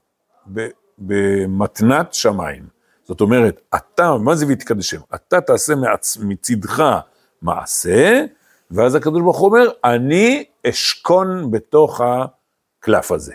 במתנת 0.99 2.15
שמיים. 2.15 2.67
זאת 3.05 3.21
אומרת, 3.21 3.61
אתה, 3.75 4.17
מה 4.17 4.35
זה 4.35 4.47
ויתקדשם? 4.47 5.01
אתה 5.15 5.41
תעשה 5.41 5.75
מעצ... 5.75 6.19
מצידך 6.21 7.01
מעשה, 7.43 8.25
ואז 8.71 8.95
הקדוש 8.95 9.23
ברוך 9.23 9.39
הוא 9.39 9.49
אומר, 9.49 9.69
אני 9.85 10.45
אשכון 10.69 11.51
בתוך 11.51 12.01
הקלף 12.01 13.13
הזה. 13.13 13.35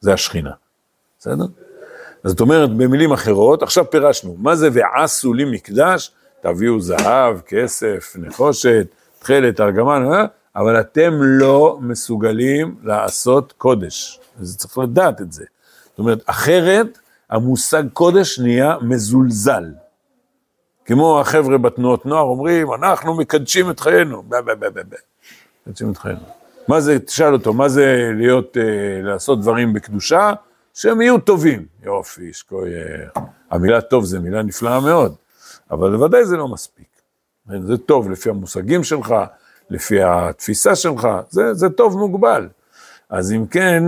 זה 0.00 0.12
השכינה, 0.12 0.52
בסדר? 1.18 1.44
זאת 2.26 2.40
אומרת, 2.40 2.76
במילים 2.76 3.12
אחרות, 3.12 3.62
עכשיו 3.62 3.90
פירשנו, 3.90 4.36
מה 4.38 4.56
זה 4.56 4.68
ועשו 4.72 5.34
לי 5.34 5.44
מקדש? 5.44 6.10
תביאו 6.40 6.80
זהב, 6.80 7.40
כסף, 7.40 8.16
נחושת, 8.18 8.86
תכלת, 9.18 9.60
ארגמן, 9.60 10.12
אה? 10.12 10.24
אבל 10.56 10.80
אתם 10.80 11.12
לא 11.20 11.78
מסוגלים 11.80 12.74
לעשות 12.82 13.52
קודש. 13.58 14.20
אז 14.40 14.56
צריך 14.56 14.78
לדעת 14.78 15.20
את 15.20 15.32
זה. 15.32 15.44
זאת 15.90 15.98
אומרת, 15.98 16.22
אחרת 16.26 16.98
המושג 17.30 17.82
קודש 17.92 18.38
נהיה 18.38 18.76
מזולזל. 18.82 19.64
כמו 20.84 21.20
החבר'ה 21.20 21.58
בתנועות 21.58 22.06
נוער 22.06 22.22
אומרים, 22.24 22.72
אנחנו 22.72 23.14
מקדשים 23.14 23.70
את 23.70 23.80
חיינו. 23.80 24.22
ב- 24.22 24.36
ב- 24.36 24.50
ב- 24.50 24.66
ב- 24.66 24.78
ב- 24.78 24.94
מקדשים 25.66 25.90
את 25.90 25.96
חיינו. 25.96 26.20
מה 26.68 26.80
זה, 26.80 26.98
תשאל 26.98 27.32
אותו, 27.32 27.52
מה 27.52 27.68
זה 27.68 28.10
להיות, 28.14 28.56
אה, 28.56 28.62
לעשות 29.02 29.40
דברים 29.40 29.72
בקדושה? 29.72 30.32
שהם 30.76 31.00
יהיו 31.00 31.18
טובים. 31.18 31.66
יופי, 31.82 32.32
שכוייך. 32.32 33.10
המילה 33.50 33.80
טוב 33.80 34.04
זה 34.04 34.20
מילה 34.20 34.42
נפלאה 34.42 34.80
מאוד, 34.80 35.14
אבל 35.70 35.96
בוודאי 35.96 36.24
זה 36.24 36.36
לא 36.36 36.48
מספיק. 36.48 36.86
זה 37.60 37.78
טוב 37.78 38.10
לפי 38.10 38.30
המושגים 38.30 38.84
שלך, 38.84 39.14
לפי 39.70 40.02
התפיסה 40.02 40.76
שלך, 40.76 41.08
זה, 41.28 41.54
זה 41.54 41.68
טוב 41.68 41.96
מוגבל. 41.98 42.48
אז 43.10 43.32
אם 43.32 43.46
כן, 43.46 43.82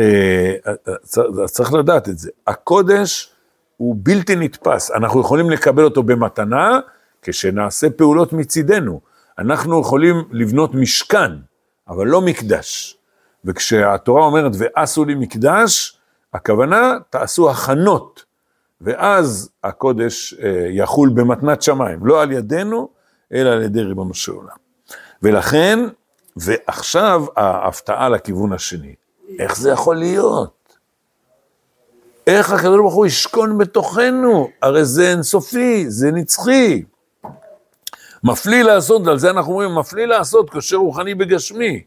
אה, 0.00 0.54
צ- 1.02 1.18
צריך 1.46 1.72
לדעת 1.72 2.08
את 2.08 2.18
זה. 2.18 2.30
הקודש 2.46 3.32
הוא 3.76 3.96
בלתי 4.02 4.36
נתפס, 4.36 4.90
אנחנו 4.90 5.20
יכולים 5.20 5.50
לקבל 5.50 5.84
אותו 5.84 6.02
במתנה 6.02 6.80
כשנעשה 7.22 7.90
פעולות 7.90 8.32
מצידנו. 8.32 9.00
אנחנו 9.38 9.80
יכולים 9.80 10.24
לבנות 10.30 10.74
משכן, 10.74 11.32
אבל 11.88 12.06
לא 12.06 12.20
מקדש. 12.22 12.96
וכשהתורה 13.44 14.24
אומרת 14.24 14.52
ועשו 14.58 15.04
לי 15.04 15.14
מקדש, 15.14 15.95
הכוונה 16.34 16.94
תעשו 17.10 17.50
הכנות, 17.50 18.24
ואז 18.80 19.50
הקודש 19.64 20.34
אה, 20.34 20.66
יחול 20.70 21.10
במתנת 21.14 21.62
שמיים, 21.62 22.06
לא 22.06 22.22
על 22.22 22.32
ידינו, 22.32 22.88
אלא 23.32 23.50
על 23.50 23.62
ידי 23.62 23.82
ריבונו 23.82 24.14
של 24.14 24.32
עולם. 24.32 24.56
ולכן, 25.22 25.78
ועכשיו 26.36 27.24
ההפתעה 27.36 28.08
לכיוון 28.08 28.52
השני, 28.52 28.94
איך 29.38 29.56
זה 29.56 29.70
יכול 29.70 29.96
להיות? 29.96 30.56
איך 32.26 32.52
הקדוש 32.52 32.76
ברוך 32.76 32.94
הוא 32.94 33.06
ישכון 33.06 33.58
בתוכנו? 33.58 34.48
הרי 34.62 34.84
זה 34.84 35.10
אינסופי, 35.10 35.90
זה 35.90 36.10
נצחי. 36.10 36.82
מפליא 38.24 38.62
לעשות, 38.62 39.06
על 39.06 39.18
זה 39.18 39.30
אנחנו 39.30 39.52
אומרים, 39.52 39.74
מפליא 39.74 40.06
לעשות 40.06 40.50
קושר 40.50 40.76
רוחני 40.76 41.14
בגשמי. 41.14 41.82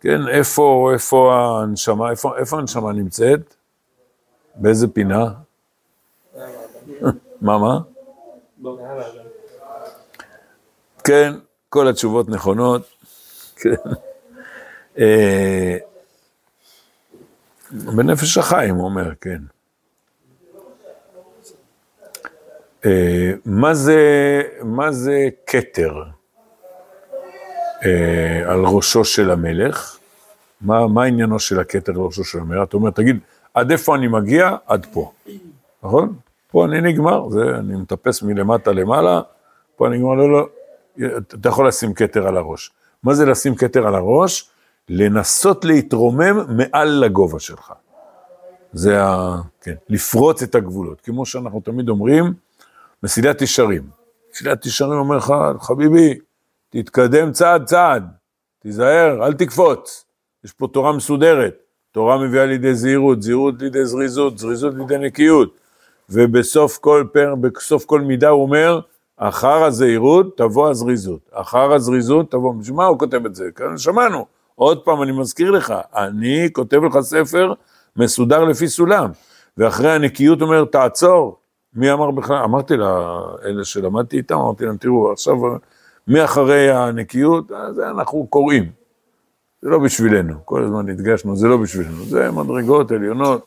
כן, 0.00 0.28
איפה, 0.28 0.90
איפה 0.92 1.34
הנשמה, 1.62 2.10
איפה, 2.10 2.38
איפה 2.38 2.58
הנשמה 2.58 2.92
נמצאת? 2.92 3.54
באיזה 4.58 4.88
פינה? 4.88 5.24
מה, 7.40 7.58
מה? 7.58 7.78
כן, 11.04 11.32
כל 11.68 11.88
התשובות 11.88 12.28
נכונות. 12.28 12.82
אה, 14.98 15.76
בנפש 17.70 18.38
החיים, 18.38 18.74
הוא 18.74 18.84
אומר, 18.84 19.10
כן. 19.20 19.42
אה, 22.86 23.32
מה 23.44 23.74
זה, 23.74 24.02
מה 24.62 24.92
זה 24.92 25.28
כתר 25.46 26.02
אה, 27.84 28.42
על 28.52 28.64
ראשו 28.64 29.04
של 29.04 29.30
המלך? 29.30 29.98
מה, 30.60 30.86
מה 30.86 31.04
עניינו 31.04 31.38
של 31.38 31.60
הכתר 31.60 31.92
על 31.92 31.98
ראשו 31.98 32.24
של 32.24 32.38
המלך? 32.38 32.68
אתה 32.68 32.76
אומר, 32.76 32.90
תגיד, 32.90 33.18
עד 33.58 33.70
איפה 33.70 33.96
אני 33.96 34.08
מגיע? 34.08 34.56
עד 34.66 34.86
פה. 34.92 35.12
נכון? 35.82 36.14
פה 36.50 36.64
אני 36.64 36.80
נגמר, 36.80 37.30
זה, 37.30 37.42
אני 37.58 37.76
מטפס 37.76 38.22
מלמטה 38.22 38.72
למעלה, 38.72 39.20
פה 39.76 39.86
אני 39.86 39.98
נגמר, 39.98 40.14
לא, 40.14 40.30
לא, 40.32 40.46
אתה 41.20 41.48
יכול 41.48 41.68
לשים 41.68 41.94
כתר 41.94 42.28
על 42.28 42.36
הראש. 42.36 42.70
מה 43.02 43.14
זה 43.14 43.26
לשים 43.26 43.54
כתר 43.54 43.86
על 43.86 43.94
הראש? 43.94 44.50
לנסות 44.88 45.64
להתרומם 45.64 46.56
מעל 46.56 46.88
לגובה 46.88 47.40
שלך. 47.40 47.72
זה 48.72 49.02
ה... 49.02 49.36
כן, 49.60 49.74
לפרוץ 49.88 50.42
את 50.42 50.54
הגבולות. 50.54 51.00
כמו 51.00 51.26
שאנחנו 51.26 51.60
תמיד 51.60 51.88
אומרים, 51.88 52.34
מסילת 53.02 53.42
ישרים. 53.42 53.82
מסילת 54.32 54.66
ישרים 54.66 54.98
אומר 54.98 55.16
לך, 55.16 55.34
חביבי, 55.60 56.18
תתקדם 56.70 57.32
צעד 57.32 57.64
צעד, 57.64 58.04
תיזהר, 58.58 59.26
אל 59.26 59.32
תקפוץ. 59.32 60.04
יש 60.44 60.52
פה 60.52 60.68
תורה 60.72 60.92
מסודרת. 60.92 61.54
תורה 61.92 62.18
מביאה 62.18 62.46
לידי 62.46 62.74
זהירות, 62.74 63.22
זהירות 63.22 63.54
לידי 63.62 63.84
זריזות, 63.84 64.38
זריזות 64.38 64.74
לידי 64.74 64.98
נקיות. 64.98 65.54
ובסוף 66.10 66.78
כל 66.78 67.04
פר, 67.12 67.34
כל 67.86 68.00
מידה 68.00 68.28
הוא 68.28 68.42
אומר, 68.42 68.80
אחר 69.16 69.64
הזהירות 69.64 70.36
תבוא 70.36 70.70
הזריזות, 70.70 71.20
אחר 71.32 71.72
הזריזות 71.72 72.30
תבוא, 72.30 72.54
בשביל 72.54 72.76
מה 72.76 72.86
הוא 72.86 72.98
כותב 72.98 73.26
את 73.26 73.34
זה? 73.34 73.44
כאן 73.54 73.78
שמענו. 73.78 74.26
עוד 74.54 74.84
פעם, 74.84 75.02
אני 75.02 75.12
מזכיר 75.12 75.50
לך, 75.50 75.74
אני 75.96 76.48
כותב 76.52 76.84
לך 76.84 77.00
ספר 77.00 77.52
מסודר 77.96 78.44
לפי 78.44 78.68
סולם, 78.68 79.10
ואחרי 79.56 79.90
הנקיות 79.90 80.42
אומר, 80.42 80.64
תעצור. 80.64 81.36
מי 81.74 81.92
אמר 81.92 82.10
בכלל? 82.10 82.36
אמרתי 82.36 82.76
לאלה 82.76 83.64
שלמדתי 83.64 84.16
איתם, 84.16 84.34
אמרתי 84.34 84.64
להם, 84.64 84.76
תראו, 84.76 85.12
עכשיו, 85.12 85.34
מאחרי 86.08 86.70
הנקיות, 86.70 87.52
זה 87.70 87.90
אנחנו 87.90 88.26
קוראים. 88.26 88.64
זה 89.62 89.68
לא 89.68 89.78
בשבילנו, 89.78 90.34
כל 90.44 90.64
הזמן 90.64 90.88
הדגשנו, 90.88 91.36
זה 91.36 91.48
לא 91.48 91.56
בשבילנו, 91.56 92.04
זה 92.04 92.30
מדרגות 92.30 92.90
עליונות. 92.92 93.44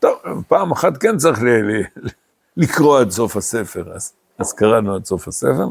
טוב, 0.00 0.18
פעם 0.48 0.70
אחת 0.72 0.96
כן 0.96 1.16
צריך 1.16 1.42
ל- 1.42 1.48
ל- 1.48 1.82
לקרוא 2.56 3.00
עד 3.00 3.10
סוף 3.10 3.36
הספר, 3.36 3.92
אז, 3.94 4.12
אז 4.38 4.52
קראנו 4.52 4.94
עד 4.94 5.04
סוף 5.04 5.28
הספר. 5.28 5.68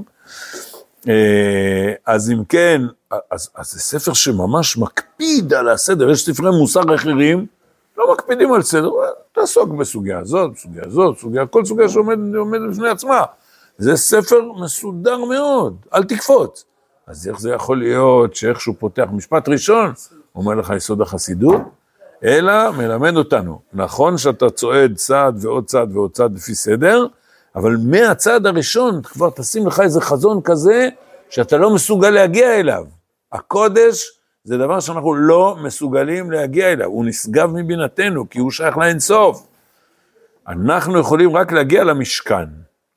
אה, 1.09 1.93
אז 2.05 2.31
אם 2.31 2.43
כן, 2.49 2.81
אז, 3.31 3.49
אז 3.55 3.71
זה 3.71 3.79
ספר 3.79 4.13
שממש 4.13 4.77
מקפיד 4.77 5.53
על 5.53 5.69
הסדר, 5.69 6.09
יש 6.09 6.25
ספרי 6.25 6.49
מוסר 6.51 6.95
אחרים, 6.95 7.45
לא 7.97 8.13
מקפידים 8.13 8.53
על 8.53 8.61
סדר, 8.61 8.89
תעסוק 9.31 9.69
בסוגיה 9.69 10.19
הזאת, 10.19 10.51
בסוגיה 10.53 10.83
הזאת, 10.85 11.15
בסוגיה, 11.17 11.45
כל 11.45 11.65
סוגיה 11.65 11.89
שעומדת 11.89 12.69
בפני 12.71 12.89
עצמה. 12.89 13.23
זה 13.77 13.95
ספר 13.95 14.51
מסודר 14.63 15.17
מאוד, 15.25 15.75
אל 15.93 16.03
תקפוץ. 16.03 16.65
אז 17.09 17.27
איך 17.27 17.39
זה 17.39 17.51
יכול 17.51 17.79
להיות 17.79 18.35
שאיכשהו 18.35 18.73
פותח 18.79 19.07
משפט 19.11 19.49
ראשון, 19.49 19.93
אומר 20.35 20.55
לך 20.55 20.73
יסוד 20.75 21.01
החסידות, 21.01 21.61
אלא 22.23 22.71
מלמד 22.71 23.15
אותנו, 23.15 23.61
נכון 23.73 24.17
שאתה 24.17 24.49
צועד 24.49 24.95
צעד 24.95 25.45
ועוד 25.45 25.65
צעד 25.65 25.95
ועוד 25.95 26.11
צעד 26.11 26.35
לפי 26.35 26.55
סדר, 26.55 27.05
אבל 27.55 27.77
מהצעד 27.83 28.45
הראשון 28.45 29.01
כבר 29.01 29.29
תשים 29.29 29.67
לך 29.67 29.79
איזה 29.79 30.01
חזון 30.01 30.41
כזה, 30.43 30.89
שאתה 31.29 31.57
לא 31.57 31.73
מסוגל 31.75 32.09
להגיע 32.09 32.59
אליו. 32.59 32.85
הקודש 33.31 34.11
זה 34.43 34.57
דבר 34.57 34.79
שאנחנו 34.79 35.15
לא 35.15 35.57
מסוגלים 35.63 36.31
להגיע 36.31 36.71
אליו, 36.71 36.87
הוא 36.87 37.05
נשגב 37.05 37.51
מבינתנו, 37.53 38.29
כי 38.29 38.39
הוא 38.39 38.51
שייך 38.51 38.77
לאינסוף. 38.77 39.47
אנחנו 40.47 40.99
יכולים 40.99 41.35
רק 41.37 41.51
להגיע 41.51 41.83
למשכן. 41.83 42.45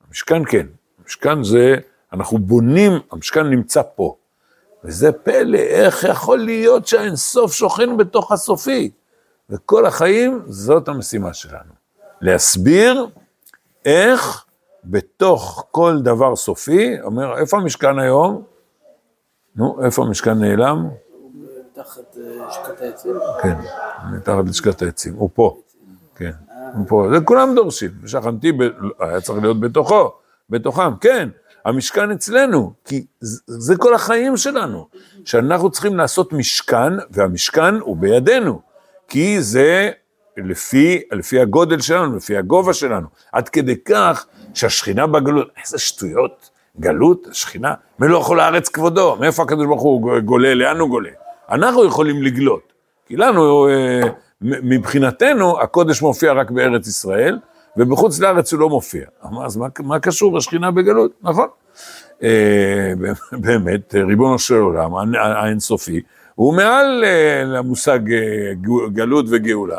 המשכן 0.07 0.45
כן, 0.45 0.67
המשכן 1.03 1.43
זה, 1.43 1.75
אנחנו 2.13 2.37
בונים, 2.37 2.91
המשכן 3.11 3.43
נמצא 3.43 3.81
פה. 3.95 4.15
וזה 4.83 5.11
פלא, 5.11 5.57
איך 5.57 6.03
יכול 6.03 6.39
להיות 6.39 6.87
שהאינסוף 6.87 7.53
שוכן 7.53 7.97
בתוך 7.97 8.31
הסופי? 8.31 8.91
וכל 9.49 9.85
החיים, 9.85 10.41
זאת 10.47 10.87
המשימה 10.87 11.33
שלנו. 11.33 11.73
להסביר 12.21 13.07
איך 13.85 14.45
בתוך 14.83 15.65
כל 15.71 15.99
דבר 16.03 16.35
סופי, 16.35 17.01
אומר, 17.01 17.37
איפה 17.37 17.57
המשכן 17.57 17.99
היום? 17.99 18.43
נו, 19.55 19.85
איפה 19.85 20.03
המשכן 20.03 20.39
נעלם? 20.39 20.89
תחת 21.73 22.17
אה, 22.17 22.47
לשכת 22.47 22.81
העצים. 22.81 23.15
כן, 23.41 23.55
מתחת 24.11 24.45
לשכת 24.49 24.81
העצים, 24.81 25.13
הוא 25.15 25.29
פה, 25.33 25.61
כן, 26.15 26.31
הוא 26.73 26.85
פה, 26.87 27.07
זה 27.13 27.19
כולם 27.25 27.55
דורשים, 27.55 27.91
שכנתי. 28.05 28.51
היה 28.99 29.21
צריך 29.21 29.41
להיות 29.41 29.59
בתוכו, 29.59 30.11
בתוכם, 30.49 30.95
כן, 31.01 31.29
המשכן 31.65 32.11
אצלנו, 32.11 32.73
כי 32.85 33.05
זה, 33.19 33.41
זה 33.47 33.75
כל 33.77 33.93
החיים 33.93 34.37
שלנו, 34.37 34.87
שאנחנו 35.25 35.69
צריכים 35.69 35.97
לעשות 35.97 36.33
משכן, 36.33 36.93
והמשכן 37.11 37.75
הוא 37.75 37.97
בידינו, 37.97 38.61
כי 39.07 39.41
זה 39.41 39.91
לפי, 40.37 41.01
לפי 41.11 41.39
הגודל 41.39 41.79
שלנו, 41.79 42.15
לפי 42.15 42.37
הגובה 42.37 42.73
שלנו, 42.73 43.07
עד 43.31 43.49
כדי 43.49 43.75
כך 43.85 44.25
שהשכינה 44.53 45.07
בגלות, 45.07 45.47
איזה 45.63 45.79
שטויות, 45.79 46.49
גלות, 46.79 47.27
שכינה, 47.31 47.73
מלוא 47.99 48.23
כל 48.23 48.39
הארץ 48.39 48.69
כבודו, 48.69 49.15
מאיפה 49.19 49.43
הקדוש 49.43 49.65
ברוך 49.65 49.81
הוא 49.81 50.19
גולה, 50.19 50.53
לאן 50.53 50.79
הוא 50.79 50.89
גולה? 50.89 51.09
אנחנו 51.49 51.85
יכולים 51.85 52.23
לגלות, 52.23 52.73
כי 53.05 53.15
לנו, 53.15 53.67
אה, 53.67 54.01
מבחינתנו, 54.41 55.61
הקודש 55.61 56.01
מופיע 56.01 56.33
רק 56.33 56.51
בארץ 56.51 56.87
ישראל, 56.87 57.39
ובחוץ 57.77 58.19
לארץ 58.19 58.53
הוא 58.53 58.59
לא 58.59 58.69
מופיע. 58.69 59.05
אמר, 59.25 59.45
אז 59.45 59.57
מה, 59.57 59.67
מה 59.79 59.99
קשור 59.99 60.37
השכינה 60.37 60.71
בגלות? 60.71 61.11
נכון. 61.21 61.47
אה, 62.23 62.93
באמת, 63.43 63.95
ריבונו 64.07 64.39
של 64.39 64.55
עולם, 64.55 64.91
האינסופי, 65.15 66.01
הוא 66.35 66.53
מעל 66.53 67.03
אה, 67.03 67.43
למושג 67.43 67.99
גלות 68.93 69.25
וגאולה. 69.29 69.77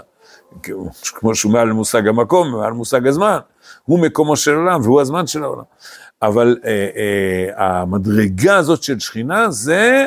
כמו 1.04 1.34
שהוא 1.34 1.52
מעל 1.52 1.72
מושג 1.72 2.08
המקום, 2.08 2.50
מעל 2.52 2.72
מושג 2.72 3.06
הזמן, 3.06 3.38
הוא 3.84 3.98
מקומו 3.98 4.36
של 4.36 4.54
עולם 4.54 4.80
והוא 4.80 5.00
הזמן 5.00 5.26
של 5.26 5.44
העולם. 5.44 5.64
אבל 6.22 6.56
אה, 6.64 6.88
אה, 6.96 7.80
המדרגה 7.82 8.56
הזאת 8.56 8.82
של 8.82 8.98
שכינה 8.98 9.50
זה 9.50 10.06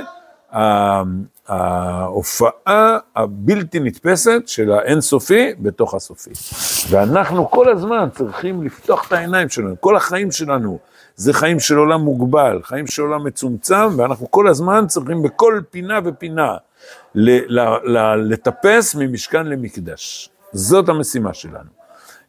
ההופעה 1.48 2.98
הבלתי 3.15 3.80
נתפסת 3.80 4.41
של 4.46 4.72
האינסופי 4.72 5.54
בתוך 5.60 5.93
הסופי. 5.93 6.30
ואנחנו 6.89 7.52
כל 7.52 7.70
הזמן 7.70 8.10
צריכים 8.13 8.63
לפתוח 8.63 9.08
את 9.08 9.12
העיניים 9.12 9.50
שלנו, 9.50 9.76
כל 9.80 9.96
החיים 9.96 10.32
שלנו 10.32 10.80
זה 11.15 11.34
חיים 11.34 11.60
של 11.60 11.78
עולם 11.78 12.02
מוגבל, 12.02 12.60
חיים 12.63 12.88
של 12.88 13.02
עולם 13.02 13.24
מצומצם, 13.24 13.89
ואנחנו 13.98 14.32
כל 14.32 14.48
הזמן 14.48 14.88
צריכים 14.88 15.22
בכל 15.24 15.62
פינה 15.70 16.00
ופינה 16.06 16.58
לטפס 18.15 18.96
ממשכן 18.96 19.48
למקדש. 19.48 20.30
זאת 20.54 20.89
המשימה 20.89 21.34
שלנו. 21.34 21.70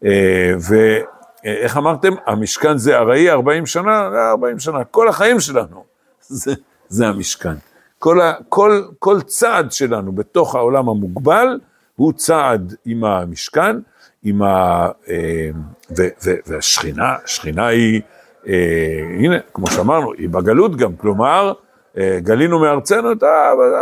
אה, 0.05 0.53
ואיך 0.61 1.77
אמרתם? 1.77 2.13
המשכן 2.27 2.79
זה 2.79 2.99
ארעי 2.99 3.31
40 3.31 3.67
שנה? 3.67 4.09
40 4.31 4.59
שנה, 4.59 4.85
כל 4.85 5.09
החיים 5.09 5.41
שלנו 5.41 5.85
זה, 6.21 6.55
זה 6.89 7.07
המשכן. 7.07 7.55
כל, 7.99 8.21
ה, 8.21 8.33
כל, 8.49 8.83
כל 8.99 9.21
צעד 9.21 9.73
שלנו 9.73 10.13
בתוך 10.13 10.55
העולם 10.55 10.89
המוגבל 10.89 11.59
הוא 11.97 12.13
צעד 12.13 12.75
עם 12.85 13.05
המשכן, 13.05 13.77
עם 14.23 14.43
ה... 14.43 14.89
אה, 15.09 15.51
ו, 15.99 16.03
ו, 16.25 16.31
והשכינה, 16.47 17.17
השכינה 17.25 17.67
היא, 17.67 18.01
אה, 18.47 19.03
הנה, 19.19 19.37
כמו 19.55 19.67
שאמרנו, 19.67 20.13
היא 20.13 20.29
בגלות 20.29 20.77
גם, 20.77 20.97
כלומר, 20.97 21.53
אה, 21.99 22.19
גלינו 22.21 22.61
מארצנו, 22.61 23.09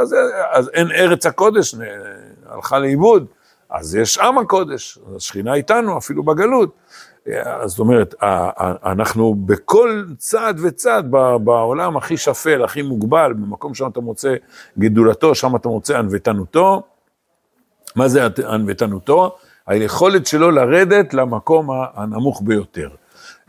אז, 0.01 0.15
אז 0.51 0.71
אין 0.75 0.91
ארץ 0.91 1.27
הקודש, 1.27 1.75
הלכה 2.47 2.79
לאיבוד, 2.79 3.27
אז 3.71 3.95
יש 3.95 4.19
עם 4.19 4.39
הקודש, 4.39 4.99
השכינה 5.17 5.55
איתנו, 5.55 5.99
אפילו 5.99 6.23
בגלות. 6.23 6.71
אז 7.35 7.71
זאת 7.71 7.79
אומרת, 7.79 8.15
אנחנו 8.85 9.35
בכל 9.35 10.05
צעד 10.19 10.61
וצעד 10.63 11.11
בעולם 11.45 11.97
הכי 11.97 12.17
שפל, 12.17 12.65
הכי 12.65 12.83
מוגבל, 12.83 13.33
במקום 13.33 13.75
שם 13.75 13.89
אתה 13.89 14.01
מוצא 14.01 14.35
גדולתו, 14.79 15.35
שם 15.35 15.57
אתה 15.57 15.69
מוצא 15.69 15.99
ענוותנותו. 15.99 16.83
מה 17.97 18.09
זה 18.09 18.27
ענוותנותו? 18.49 19.37
היכולת 19.67 20.27
שלו 20.27 20.51
לרדת 20.51 21.15
למקום 21.15 21.69
הנמוך 21.95 22.43
ביותר. 22.45 22.89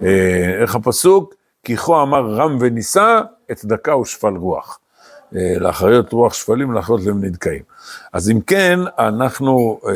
אה, 0.03 0.61
איך 0.61 0.75
הפסוק? 0.75 1.33
כי 1.63 1.77
כה 1.77 2.01
אמר 2.01 2.33
רם 2.33 2.57
ונישא, 2.59 3.21
את 3.51 3.57
צדקה 3.57 3.97
ושפל 3.97 4.35
רוח. 4.35 4.79
אה, 5.35 5.53
לאחריות 5.59 6.13
רוח 6.13 6.33
שפלים, 6.33 6.71
לאחריות 6.71 7.01
לב 7.01 7.15
נדכאים. 7.15 7.63
אז 8.13 8.29
אם 8.29 8.41
כן, 8.41 8.79
אנחנו, 8.99 9.79
אה, 9.87 9.93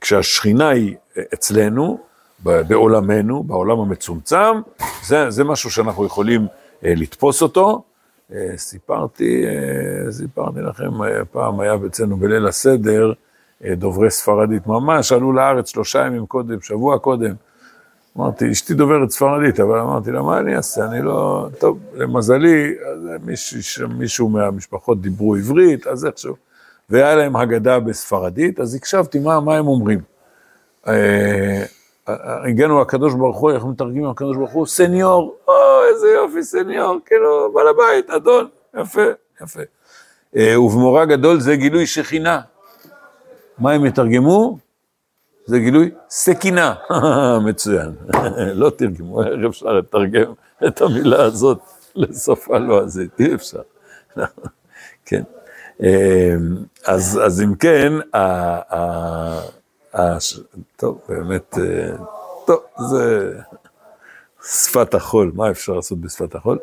כשהשכינה 0.00 0.68
היא 0.68 0.96
אצלנו, 1.34 1.98
בעולמנו, 2.42 3.42
בעולם 3.42 3.78
המצומצם, 3.78 4.60
זה, 5.06 5.30
זה 5.30 5.44
משהו 5.44 5.70
שאנחנו 5.70 6.04
יכולים 6.04 6.46
אה, 6.84 6.92
לתפוס 6.96 7.42
אותו. 7.42 7.82
אה, 8.32 8.52
סיפרתי, 8.56 9.44
אה, 9.46 10.12
סיפרתי 10.12 10.60
לכם, 10.60 11.02
אה, 11.02 11.24
פעם 11.24 11.60
היה 11.60 11.74
אצלנו 11.86 12.16
בליל 12.16 12.46
הסדר, 12.46 13.12
אה, 13.64 13.74
דוברי 13.74 14.10
ספרדית 14.10 14.66
ממש, 14.66 15.12
עלו 15.12 15.32
לארץ 15.32 15.68
שלושה 15.68 16.06
ימים 16.06 16.26
קודם, 16.26 16.60
שבוע 16.60 16.98
קודם. 16.98 17.34
אמרתי, 18.18 18.52
אשתי 18.52 18.74
דוברת 18.74 19.10
ספרדית, 19.10 19.60
אבל 19.60 19.78
אמרתי 19.78 20.10
לה, 20.10 20.22
מה 20.22 20.38
אני 20.38 20.56
אעשה? 20.56 20.86
אני 20.86 21.02
לא... 21.02 21.48
טוב, 21.58 21.78
למזלי, 21.94 22.74
מישהו, 23.24 23.88
מישהו 23.88 24.28
מהמשפחות 24.28 25.00
דיברו 25.00 25.36
עברית, 25.36 25.86
אז 25.86 26.06
איכשהו. 26.06 26.34
והיה 26.90 27.14
להם 27.14 27.36
הגדה 27.36 27.80
בספרדית, 27.80 28.60
אז 28.60 28.74
הקשבתי 28.74 29.18
מה, 29.18 29.40
מה 29.40 29.56
הם 29.56 29.66
אומרים. 29.66 30.00
אה, 30.88 31.64
הגענו 32.08 32.80
לקדוש 32.80 33.14
ברוך 33.14 33.38
הוא, 33.38 33.50
איך 33.50 33.64
מתרגמים 33.64 34.10
לקדוש 34.10 34.36
ברוך 34.36 34.52
הוא? 34.52 34.66
סניור, 34.66 35.36
או 35.48 35.54
איזה 35.88 36.06
יופי 36.08 36.42
סניור, 36.42 36.98
כאילו 37.06 37.52
בעל 37.52 37.68
הבית, 37.68 38.10
אדון, 38.10 38.48
יפה, 38.80 39.02
יפה. 39.42 39.60
אה, 40.36 40.60
ובמורה 40.60 41.04
גדול 41.04 41.40
זה 41.40 41.56
גילוי 41.56 41.86
שכינה. 41.86 42.40
מה 43.58 43.72
הם 43.72 43.86
יתרגמו? 43.86 44.58
זה 45.46 45.58
גילוי 45.58 45.90
סכינה. 46.10 46.74
מצוין. 47.46 47.92
לא 48.54 48.70
תרגמו, 48.70 49.22
איך 49.22 49.30
אפשר 49.48 49.72
לתרגם 49.72 50.32
את 50.66 50.80
המילה 50.80 51.24
הזאת 51.24 51.58
לסוף 51.94 52.50
הלועזית? 52.50 53.20
אי 53.20 53.34
אפשר. 53.34 53.62
כן. 55.06 55.22
אה, 55.82 56.34
אז, 56.86 57.42
אם 57.44 57.54
כן. 57.54 57.92
טוב, 60.76 61.00
באמת, 61.08 61.58
אה, 61.58 61.96
טוב, 62.46 62.60
זה 62.90 63.32
שפת 64.44 64.94
החול, 64.94 65.32
מה 65.34 65.50
אפשר 65.50 65.72
לעשות 65.72 66.00
בשפת 66.00 66.34
החול? 66.34 66.58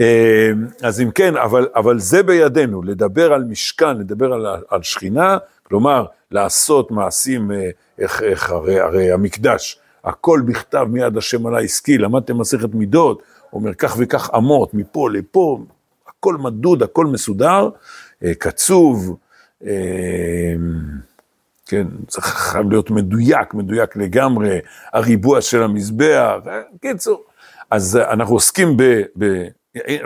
אה, 0.00 0.50
אז 0.82 1.00
אם 1.00 1.10
כן, 1.10 1.36
אבל, 1.36 1.68
אבל 1.74 1.98
זה 1.98 2.22
בידינו, 2.22 2.82
לדבר 2.82 3.32
על 3.32 3.44
משכן, 3.44 3.96
לדבר 3.96 4.32
על, 4.32 4.46
על 4.68 4.82
שכינה, 4.82 5.38
כלומר, 5.62 6.06
לעשות 6.30 6.90
מעשים, 6.90 7.52
אה, 7.52 7.70
איך, 7.98 8.22
איך 8.22 8.50
הרי, 8.50 8.80
הרי 8.80 9.12
המקדש, 9.12 9.78
הכל 10.04 10.40
בכתב 10.46 10.86
מיד 10.90 11.16
השם 11.16 11.46
עלי 11.46 11.64
עסקי, 11.64 11.98
למדתם 11.98 12.38
מסכת 12.38 12.74
מידות, 12.74 13.22
אומר 13.52 13.74
כך 13.74 13.96
וכך 13.98 14.30
אמות, 14.36 14.74
מפה 14.74 15.10
לפה, 15.10 15.58
הכל 16.08 16.36
מדוד, 16.36 16.82
הכל 16.82 17.06
מסודר, 17.06 17.68
קצוב, 18.38 19.16
כן, 21.74 21.86
זה 22.08 22.22
חייב 22.22 22.70
להיות 22.70 22.90
מדויק, 22.90 23.54
מדויק 23.54 23.96
לגמרי, 23.96 24.58
הריבוע 24.92 25.40
של 25.40 25.62
המזבח, 25.62 26.32
אה, 26.46 26.60
קיצור. 26.80 27.24
אז 27.70 27.96
אנחנו 27.96 28.34
עוסקים 28.34 28.76
ב... 28.76 29.02
ב 29.18 29.44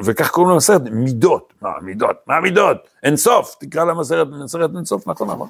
וכך 0.05 0.31
קוראים 0.31 0.53
למסכת 0.53 0.81
מידות, 0.91 1.53
מה 1.63 1.71
מידות, 1.83 2.17
מה 2.27 2.41
מידות, 2.41 2.77
אין 3.03 3.17
סוף, 3.17 3.57
תקרא 3.61 3.85
למסכת, 3.85 4.27
מסכת 4.45 4.71
אין 4.77 4.85
סוף, 4.85 5.09
נכון, 5.09 5.31
נכון. 5.31 5.49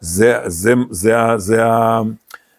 זה, 0.00 0.38
זה, 0.46 0.74
זה, 0.90 1.14
זה, 1.36 1.62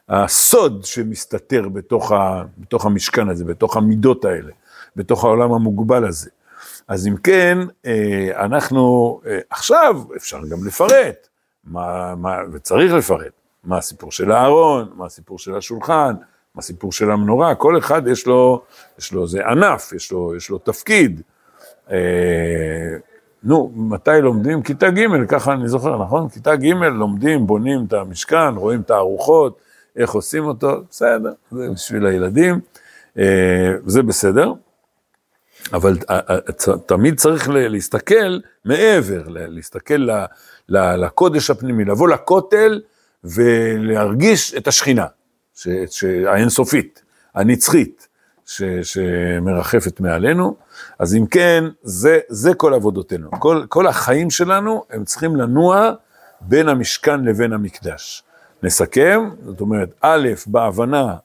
הסוד 0.09 0.85
שמסתתר 0.85 1.69
בתוך, 1.69 2.11
ה, 2.11 2.43
בתוך 2.57 2.85
המשכן 2.85 3.29
הזה, 3.29 3.45
בתוך 3.45 3.77
המידות 3.77 4.25
האלה, 4.25 4.51
בתוך 4.95 5.23
העולם 5.23 5.53
המוגבל 5.53 6.07
הזה. 6.07 6.29
אז 6.87 7.07
אם 7.07 7.15
כן, 7.17 7.57
אה, 7.85 8.45
אנחנו, 8.45 9.21
אה, 9.25 9.39
עכשיו 9.49 10.01
אפשר 10.15 10.39
גם 10.49 10.65
לפרט, 10.65 11.27
מה, 11.65 12.15
מה, 12.15 12.37
וצריך 12.51 12.93
לפרט, 12.93 13.31
מה 13.63 13.77
הסיפור 13.77 14.11
של 14.11 14.31
הארון, 14.31 14.89
מה 14.95 15.05
הסיפור 15.05 15.39
של 15.39 15.55
השולחן, 15.55 16.13
מה 16.55 16.59
הסיפור 16.59 16.91
של 16.91 17.11
המנורה, 17.11 17.55
כל 17.55 17.77
אחד 17.77 18.07
יש 18.07 18.27
לו, 18.27 18.61
יש 18.99 19.13
לו 19.13 19.23
איזה 19.23 19.47
ענף, 19.47 19.93
יש 19.93 20.11
לו, 20.11 20.35
יש 20.35 20.49
לו 20.49 20.57
תפקיד. 20.57 21.21
אה, 21.91 21.97
נו, 23.43 23.71
מתי 23.75 24.21
לומדים? 24.21 24.61
כיתה 24.61 24.89
ג', 24.89 25.25
ככה 25.27 25.53
אני 25.53 25.67
זוכר, 25.67 26.03
נכון? 26.03 26.29
כיתה 26.29 26.55
ג' 26.55 26.73
לומדים, 26.73 27.47
בונים 27.47 27.85
את 27.87 27.93
המשכן, 27.93 28.55
רואים 28.55 28.81
את 28.81 28.91
הארוחות, 28.91 29.61
איך 29.95 30.11
עושים 30.11 30.45
אותו, 30.45 30.81
בסדר, 30.89 31.33
זה 31.51 31.69
בשביל 31.73 32.05
הילדים, 32.05 32.59
אה, 33.17 33.73
זה 33.85 34.03
בסדר. 34.03 34.53
אבל 35.73 35.97
אה, 36.09 36.19
אה, 36.29 36.37
תמיד 36.85 37.17
צריך 37.17 37.49
להסתכל 37.49 38.39
מעבר, 38.65 39.23
להסתכל 39.27 40.09
לקודש 40.69 41.49
הפנימי, 41.49 41.85
לבוא 41.85 42.09
לכותל 42.09 42.81
ולהרגיש 43.23 44.53
את 44.53 44.67
השכינה, 44.67 45.05
האינסופית, 46.27 47.01
הנצחית, 47.35 48.07
ש, 48.45 48.61
שמרחפת 48.83 49.99
מעלינו. 49.99 50.55
אז 50.99 51.15
אם 51.15 51.25
כן, 51.25 51.63
זה, 51.83 52.19
זה 52.29 52.53
כל 52.53 52.73
עבודותינו. 52.73 53.31
כל, 53.31 53.65
כל 53.69 53.87
החיים 53.87 54.29
שלנו, 54.29 54.83
הם 54.89 55.05
צריכים 55.05 55.35
לנוע 55.35 55.91
בין 56.41 56.69
המשכן 56.69 57.23
לבין 57.23 57.53
המקדש. 57.53 58.23
נסכם, 58.63 59.29
זאת 59.45 59.61
אומרת, 59.61 59.93
א', 60.01 60.29
בהבנה 60.47 61.15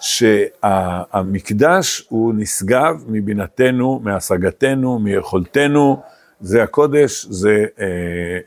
שהמקדש 0.00 2.06
הוא 2.08 2.34
נשגב 2.36 3.04
מבינתנו, 3.08 4.00
מהשגתנו, 4.04 4.98
מיכולתנו, 4.98 6.02
זה 6.40 6.62
הקודש, 6.62 7.26
זה 7.30 7.66
אה, 7.80 7.86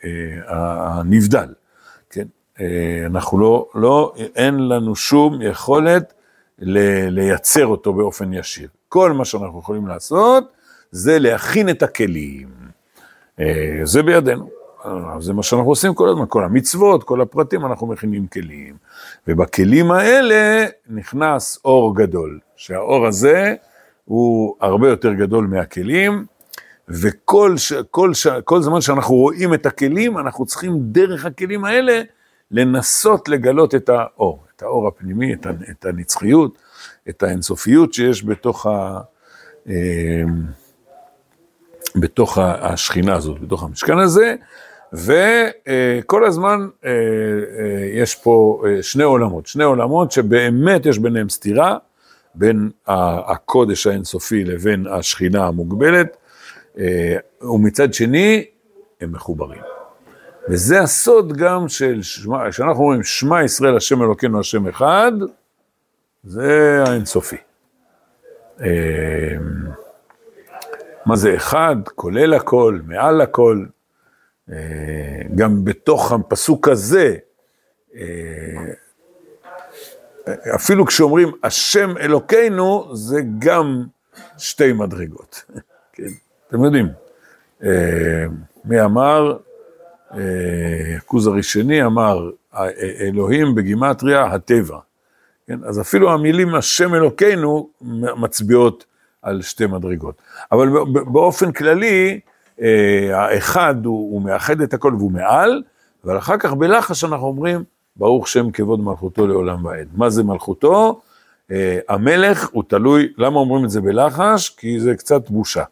אה, 0.03 0.99
הנבדל, 0.99 1.53
כן? 2.09 2.27
אה, 2.59 3.03
אנחנו 3.05 3.39
לא, 3.39 3.69
לא, 3.75 4.13
אין 4.35 4.67
לנו 4.67 4.95
שום 4.95 5.41
יכולת 5.41 6.13
ל, 6.59 6.79
לייצר 7.09 7.65
אותו 7.65 7.93
באופן 7.93 8.33
ישיר. 8.33 8.69
כל 8.89 9.11
מה 9.11 9.25
שאנחנו 9.25 9.59
יכולים 9.59 9.87
לעשות 9.87 10.43
זה 10.91 11.19
להכין 11.19 11.69
את 11.69 11.83
הכלים. 11.83 12.47
אה, 13.39 13.79
זה 13.83 14.03
בידינו. 14.03 14.56
זה 15.19 15.33
מה 15.33 15.43
שאנחנו 15.43 15.69
עושים 15.69 15.93
כל 15.93 16.09
הזמן, 16.09 16.25
כל 16.29 16.43
המצוות, 16.43 17.03
כל 17.03 17.21
הפרטים, 17.21 17.65
אנחנו 17.65 17.87
מכינים 17.87 18.27
כלים. 18.27 18.75
ובכלים 19.27 19.91
האלה 19.91 20.65
נכנס 20.89 21.59
אור 21.65 21.95
גדול, 21.95 22.39
שהאור 22.55 23.07
הזה 23.07 23.55
הוא 24.05 24.55
הרבה 24.61 24.89
יותר 24.89 25.13
גדול 25.13 25.47
מהכלים, 25.47 26.25
וכל 26.89 27.57
ש, 27.57 27.73
כל 27.73 28.13
ש, 28.13 28.27
כל 28.27 28.61
זמן 28.61 28.81
שאנחנו 28.81 29.15
רואים 29.15 29.53
את 29.53 29.65
הכלים, 29.65 30.17
אנחנו 30.17 30.45
צריכים 30.45 30.77
דרך 30.79 31.25
הכלים 31.25 31.65
האלה 31.65 32.01
לנסות 32.51 33.29
לגלות 33.29 33.75
את 33.75 33.89
האור, 33.89 34.43
את 34.55 34.61
האור 34.61 34.87
הפנימי, 34.87 35.33
את, 35.33 35.47
את 35.71 35.85
הנצחיות, 35.85 36.57
את 37.09 37.23
האינסופיות 37.23 37.93
שיש 37.93 38.25
בתוך, 38.25 38.65
ה, 38.65 38.99
אה, 39.69 40.23
בתוך 41.95 42.37
השכינה 42.41 43.15
הזאת, 43.15 43.41
בתוך 43.41 43.63
המשכן 43.63 43.97
הזה, 43.97 44.35
וכל 44.93 46.25
הזמן 46.25 46.67
אה, 46.85 46.89
אה, 46.89 46.95
יש 47.93 48.15
פה 48.15 48.63
אה, 48.65 48.83
שני 48.83 49.03
עולמות, 49.03 49.47
שני 49.47 49.63
עולמות 49.63 50.11
שבאמת 50.11 50.85
יש 50.85 50.99
ביניהם 50.99 51.29
סתירה, 51.29 51.77
בין 52.35 52.69
הקודש 52.87 53.87
האינסופי 53.87 54.43
לבין 54.43 54.87
השכינה 54.87 55.47
המוגבלת, 55.47 56.17
ומצד 57.41 57.93
שני, 57.93 58.45
הם 59.01 59.11
מחוברים. 59.11 59.61
וזה 60.49 60.81
הסוד 60.81 61.37
גם 61.37 61.69
של, 61.69 61.99
כשאנחנו 62.49 62.83
אומרים 62.83 63.03
שמע 63.03 63.43
ישראל 63.43 63.77
השם 63.77 64.03
אלוקינו 64.03 64.39
השם 64.39 64.67
אחד, 64.67 65.11
זה 66.23 66.83
האינסופי. 66.87 67.37
מה 71.05 71.15
זה 71.15 71.35
אחד? 71.35 71.75
כולל 71.95 72.33
הכל, 72.33 72.79
מעל 72.85 73.21
הכל. 73.21 73.65
גם 75.35 75.65
בתוך 75.65 76.11
הפסוק 76.11 76.67
הזה, 76.67 77.15
אפילו 80.55 80.85
כשאומרים 80.85 81.31
השם 81.43 81.97
אלוקינו, 81.97 82.95
זה 82.95 83.19
גם 83.39 83.83
שתי 84.37 84.73
מדרגות. 84.73 85.43
כן, 85.93 86.03
אתם 86.47 86.63
יודעים. 86.63 86.87
מי 88.65 88.81
אמר? 88.81 89.37
הכוז 90.97 91.27
הראשני 91.27 91.85
אמר, 91.85 92.29
אלוהים 92.99 93.55
בגימטריה 93.55 94.25
הטבע. 94.25 94.77
כן? 95.47 95.59
אז 95.63 95.81
אפילו 95.81 96.11
המילים 96.11 96.55
השם 96.55 96.95
אלוקינו 96.95 97.69
מצביעות 98.17 98.85
על 99.21 99.41
שתי 99.41 99.65
מדרגות. 99.65 100.21
אבל 100.51 100.69
באופן 101.05 101.51
כללי, 101.51 102.11
אה, 102.11 102.17
האחד 103.13 103.85
הוא, 103.85 104.13
הוא 104.13 104.21
מאחד 104.21 104.61
את 104.61 104.73
הכל 104.73 104.93
והוא 104.97 105.11
מעל, 105.11 105.63
אבל 106.05 106.17
אחר 106.17 106.37
כך 106.37 106.53
בלחש 106.53 107.03
אנחנו 107.03 107.27
אומרים, 107.27 107.63
ברוך 107.95 108.27
שם 108.27 108.51
כבוד 108.51 108.79
מלכותו 108.79 109.27
לעולם 109.27 109.65
ועד. 109.65 109.87
מה 109.93 110.09
זה 110.09 110.23
מלכותו? 110.23 111.01
אה, 111.51 111.79
המלך 111.89 112.49
הוא 112.51 112.63
תלוי, 112.67 113.13
למה 113.17 113.39
אומרים 113.39 113.65
את 113.65 113.69
זה 113.69 113.81
בלחש? 113.81 114.49
כי 114.49 114.79
זה 114.79 114.95
קצת 114.95 115.29
בושה. 115.29 115.63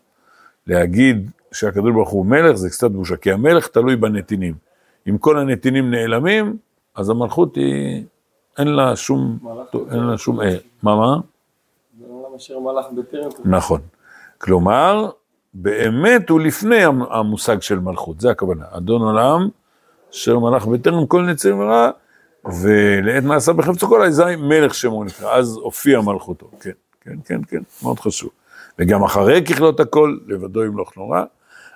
להגיד 0.67 1.31
שהקדוש 1.51 1.93
ברוך 1.93 2.09
הוא 2.09 2.25
מלך 2.25 2.55
זה 2.55 2.69
קצת 2.69 2.91
בושה, 2.91 3.15
כי 3.15 3.31
המלך 3.31 3.67
תלוי 3.67 3.95
בנתינים. 3.95 4.53
אם 5.09 5.17
כל 5.17 5.39
הנתינים 5.39 5.91
נעלמים, 5.91 6.57
אז 6.95 7.09
המלכות 7.09 7.55
היא, 7.55 8.03
אין 8.57 8.67
לה 8.67 8.95
שום, 8.95 9.39
אין 9.91 9.99
לה 9.99 10.17
שום, 10.17 10.41
אה, 10.41 10.55
מה 10.83 10.95
מה? 10.95 11.17
זה 11.99 12.05
עולם 12.07 12.35
אשר 12.35 12.59
מלך 12.59 12.85
בטרם. 12.97 13.29
נכון. 13.45 13.81
כלומר, 14.37 15.09
באמת 15.57 16.29
הוא 16.29 16.39
לפני 16.39 16.83
המושג 17.09 17.61
של 17.61 17.79
מלכות, 17.79 18.21
זה 18.21 18.31
הכוונה. 18.31 18.65
אדון 18.71 19.01
עולם, 19.01 19.49
אשר 20.13 20.39
מלך 20.39 20.65
בטרם 20.65 21.05
כל 21.05 21.21
נציר 21.21 21.57
ורע, 21.57 21.89
ולעת 22.45 23.23
מעשה 23.23 23.53
בחפצו 23.53 23.87
כל 23.87 24.03
אזי 24.03 24.35
מלך 24.39 24.75
שמו 24.75 25.03
נקרא, 25.03 25.35
אז 25.35 25.55
הופיע 25.55 26.01
מלכותו, 26.01 26.49
כן, 26.59 26.71
כן, 27.01 27.15
כן, 27.25 27.43
כן, 27.43 27.61
מאוד 27.83 27.99
חשוב. 27.99 28.29
וגם 28.79 29.03
אחרי 29.03 29.45
ככלות 29.45 29.79
הכל, 29.79 30.17
לבדו 30.27 30.63
ימלוך 30.63 30.97
נורא. 30.97 31.23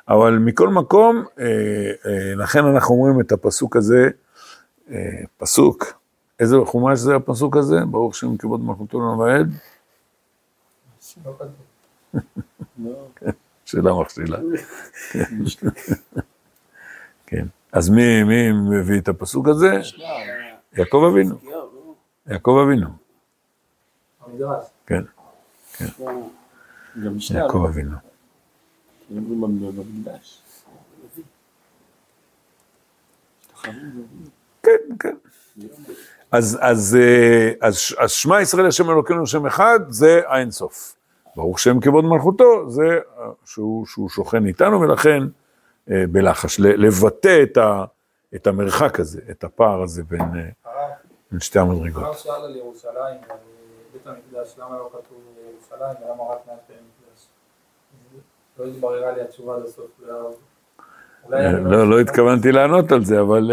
אבל 0.07 0.37
מכל 0.37 0.69
מקום, 0.69 1.23
אה, 1.39 1.45
אה, 2.05 2.35
לכן 2.35 2.65
אנחנו 2.65 2.95
אומרים 2.95 3.21
את 3.21 3.31
הפסוק 3.31 3.75
הזה, 3.75 4.09
אה, 4.91 4.95
פסוק, 5.37 5.85
איזה 6.39 6.57
חומש 6.65 6.99
זה 6.99 7.15
הפסוק 7.15 7.57
הזה? 7.57 7.85
ברוך 7.85 8.15
שם 8.15 8.37
כבוד 8.37 8.61
מלכותו 8.61 8.99
לעולם 8.99 9.19
ועד? 9.19 9.51
שאלה 13.69 13.93
מכשילה. 13.93 14.38
כן. 17.27 17.45
אז 17.71 17.89
מי, 17.89 18.23
מביא 18.51 18.99
את 18.99 19.08
הפסוק 19.08 19.47
הזה? 19.47 19.79
יעקב 20.77 21.03
אבינו. 21.12 21.36
יעקב 22.27 22.58
אבינו. 22.65 22.88
כן. 24.86 25.03
כן. 25.77 25.86
יעקב 27.34 27.65
אבינו. 27.69 27.95
כן, 34.63 34.71
כן. 34.99 35.15
אז, 36.32 36.58
אז, 36.62 36.97
אז 37.97 38.12
שמע 38.12 38.41
ישראל 38.41 38.65
השם 38.65 38.89
אלוקינו 38.89 39.27
שם 39.27 39.45
אחד, 39.45 39.79
זה 39.89 40.21
האינסוף. 40.27 40.95
ברוך 41.39 41.60
שם 41.60 41.80
כבוד 41.80 42.06
מלכותו, 42.06 42.69
זה 42.69 42.99
שהוא, 43.45 43.86
שהוא 43.86 44.10
שוכן 44.10 44.45
איתנו, 44.45 44.82
ולכן 44.82 45.23
אה, 45.91 46.04
בלחש, 46.12 46.60
לבטא 46.60 47.43
את, 47.43 47.58
ה, 47.58 47.86
את 48.36 48.47
המרחק 48.47 48.99
הזה, 48.99 49.21
את 49.32 49.43
הפער 49.43 49.82
הזה 49.82 50.04
בין, 50.04 50.21
אה, 50.21 50.71
בין 51.32 51.39
שתי 51.39 51.60
המדרגות. 51.60 52.04
הרב 52.04 52.15
שאל 52.15 52.32
על 52.32 52.56
ירושלים, 52.56 52.93
על 53.30 53.38
בית 53.93 54.08
המקדש, 54.08 54.56
למה 54.58 54.78
לא 54.78 54.89
כתוב 54.91 55.17
ירושלים 55.54 55.95
ולמה 56.06 56.23
רק 56.23 56.39
מעט 56.47 56.58
המקדש? 56.69 57.28
לא 58.60 58.65
התבררה 58.65 59.12
לי 59.12 59.21
התשובה 59.21 59.56
עד 59.56 59.63
הסוף. 59.63 60.02
לא, 61.30 61.89
לא 61.89 61.99
התכוונתי 61.99 62.52
לענות 62.52 62.91
על 62.91 63.06
זה, 63.06 63.21
אבל 63.21 63.52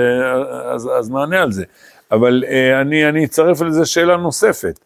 אז, 0.75 0.91
אז 0.99 1.11
נענה 1.11 1.43
על 1.43 1.53
זה. 1.53 1.65
אבל 2.11 2.45
אני, 2.81 3.09
אני 3.09 3.25
אצרף 3.25 3.61
לזה 3.61 3.87
שאלה 3.87 4.17
נוספת. 4.17 4.81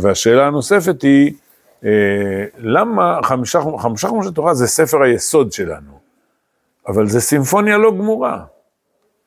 והשאלה 0.00 0.46
הנוספת 0.46 1.02
היא, 1.02 1.34
למה 2.58 3.20
חמישה, 3.22 3.60
חמישה 3.78 4.08
חומשי 4.08 4.30
תורה 4.30 4.54
זה 4.54 4.66
ספר 4.66 5.02
היסוד 5.02 5.52
שלנו, 5.52 5.98
אבל 6.88 7.06
זה 7.06 7.20
סימפוניה 7.20 7.78
לא 7.78 7.90
גמורה. 7.90 8.44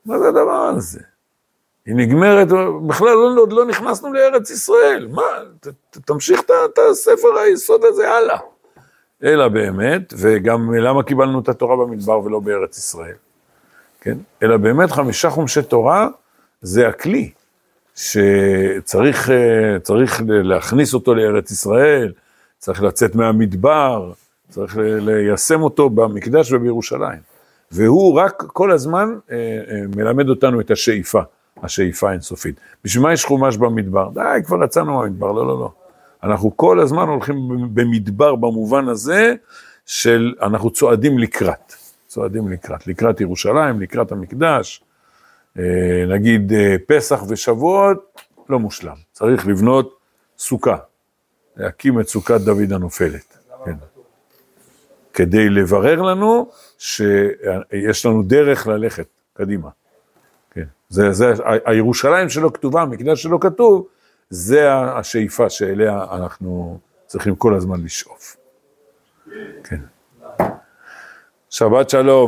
מה 0.06 0.20
זה 0.20 0.28
הדבר 0.28 0.72
הזה? 0.78 1.00
היא 1.86 1.96
נגמרת, 1.96 2.48
בכלל 2.88 3.08
לא, 3.08 3.42
עוד 3.42 3.54
לא 3.54 3.66
נכנסנו 3.66 4.14
לארץ 4.14 4.50
ישראל, 4.50 5.08
מה, 5.12 5.22
ת, 5.60 5.68
ת, 5.68 5.98
תמשיך 5.98 6.40
את 6.40 6.80
הספר 6.92 7.38
היסוד 7.38 7.82
הזה 7.86 8.12
הלאה. 8.12 8.40
אלא 9.24 9.48
באמת, 9.48 10.14
וגם 10.18 10.74
למה 10.74 11.04
קיבלנו 11.04 11.40
את 11.40 11.50
התורה 11.50 11.76
במדבר 11.76 12.20
ולא 12.20 12.40
בארץ 12.40 12.78
ישראל, 12.78 13.16
כן? 14.02 14.18
אלא 14.44 14.58
באמת 14.58 14.92
חמישה 14.92 15.30
חומשי 15.30 15.62
תורה 15.62 16.08
זה 16.62 16.88
הכלי 16.88 17.32
שצריך 17.96 19.32
צריך 19.84 20.22
להכניס 20.28 20.94
אותו 20.94 21.16
לארץ 21.16 21.52
ישראל, 21.52 22.12
צריך 22.60 22.84
לצאת 22.84 23.16
מהמדבר, 23.16 24.12
צריך 24.50 24.78
ליישם 24.80 25.62
אותו 25.62 25.90
במקדש 25.90 26.52
ובירושלים. 26.52 27.20
והוא 27.72 28.20
רק 28.20 28.44
כל 28.48 28.72
הזמן 28.72 29.16
אה, 29.32 29.36
אה, 29.36 29.82
מלמד 29.96 30.30
אותנו 30.30 30.62
את 30.62 30.72
השאיפה, 30.72 31.22
השאיפה 31.64 32.10
האינסופית. 32.10 32.60
בשביל 32.84 33.04
מה 33.04 33.14
יש 33.14 33.26
חומש 33.26 33.58
במדבר? 33.58 34.10
די, 34.14 34.44
כבר 34.46 34.64
יצאנו 34.64 34.94
מהמדבר, 34.94 35.32
לא, 35.32 35.48
לא, 35.48 35.60
לא. 35.60 35.72
אנחנו 36.24 36.58
כל 36.58 36.80
הזמן 36.80 37.08
הולכים 37.08 37.36
במדבר 37.74 38.36
במובן 38.36 38.88
הזה 38.88 39.34
של 39.86 40.34
אנחנו 40.42 40.70
צועדים 40.70 41.20
לקראת, 41.20 41.74
צועדים 42.08 42.48
לקראת, 42.48 42.88
לקראת 42.88 43.22
ירושלים, 43.22 43.82
לקראת 43.82 44.12
המקדש, 44.12 44.84
אה, 45.60 45.64
נגיד 46.08 46.52
פסח 46.88 47.24
ושבועות, 47.28 48.22
לא 48.50 48.60
מושלם, 48.60 48.96
צריך 49.12 49.48
לבנות 49.48 49.98
סוכה, 50.38 50.78
להקים 51.58 52.00
את 52.00 52.08
סוכת 52.08 52.42
דוד 52.42 52.74
הנופלת. 52.74 53.38
כן. 53.66 53.76
כדי 55.14 55.50
לברר 55.50 56.02
לנו 56.02 56.52
שיש 56.78 58.06
לנו 58.06 58.24
דרך 58.24 58.68
ללכת 58.68 59.08
קדימה. 59.34 59.70
כן. 60.52 60.66
זה, 60.90 61.12
זה, 61.12 61.34
הירושלים 61.66 62.30
שלא 62.30 62.52
כתובה, 62.54 62.82
המקדש 62.82 63.24
שלא 63.24 63.38
כתוב, 63.42 63.88
זה 64.30 64.74
השאיפה 64.74 65.50
שאליה 65.50 66.06
אנחנו 66.12 66.80
צריכים 67.06 67.36
כל 67.36 67.56
הזמן 67.56 67.84
לשאוף. 67.84 68.38
כן. 69.64 69.80
שבת 71.50 71.90
שלום. 71.90 72.28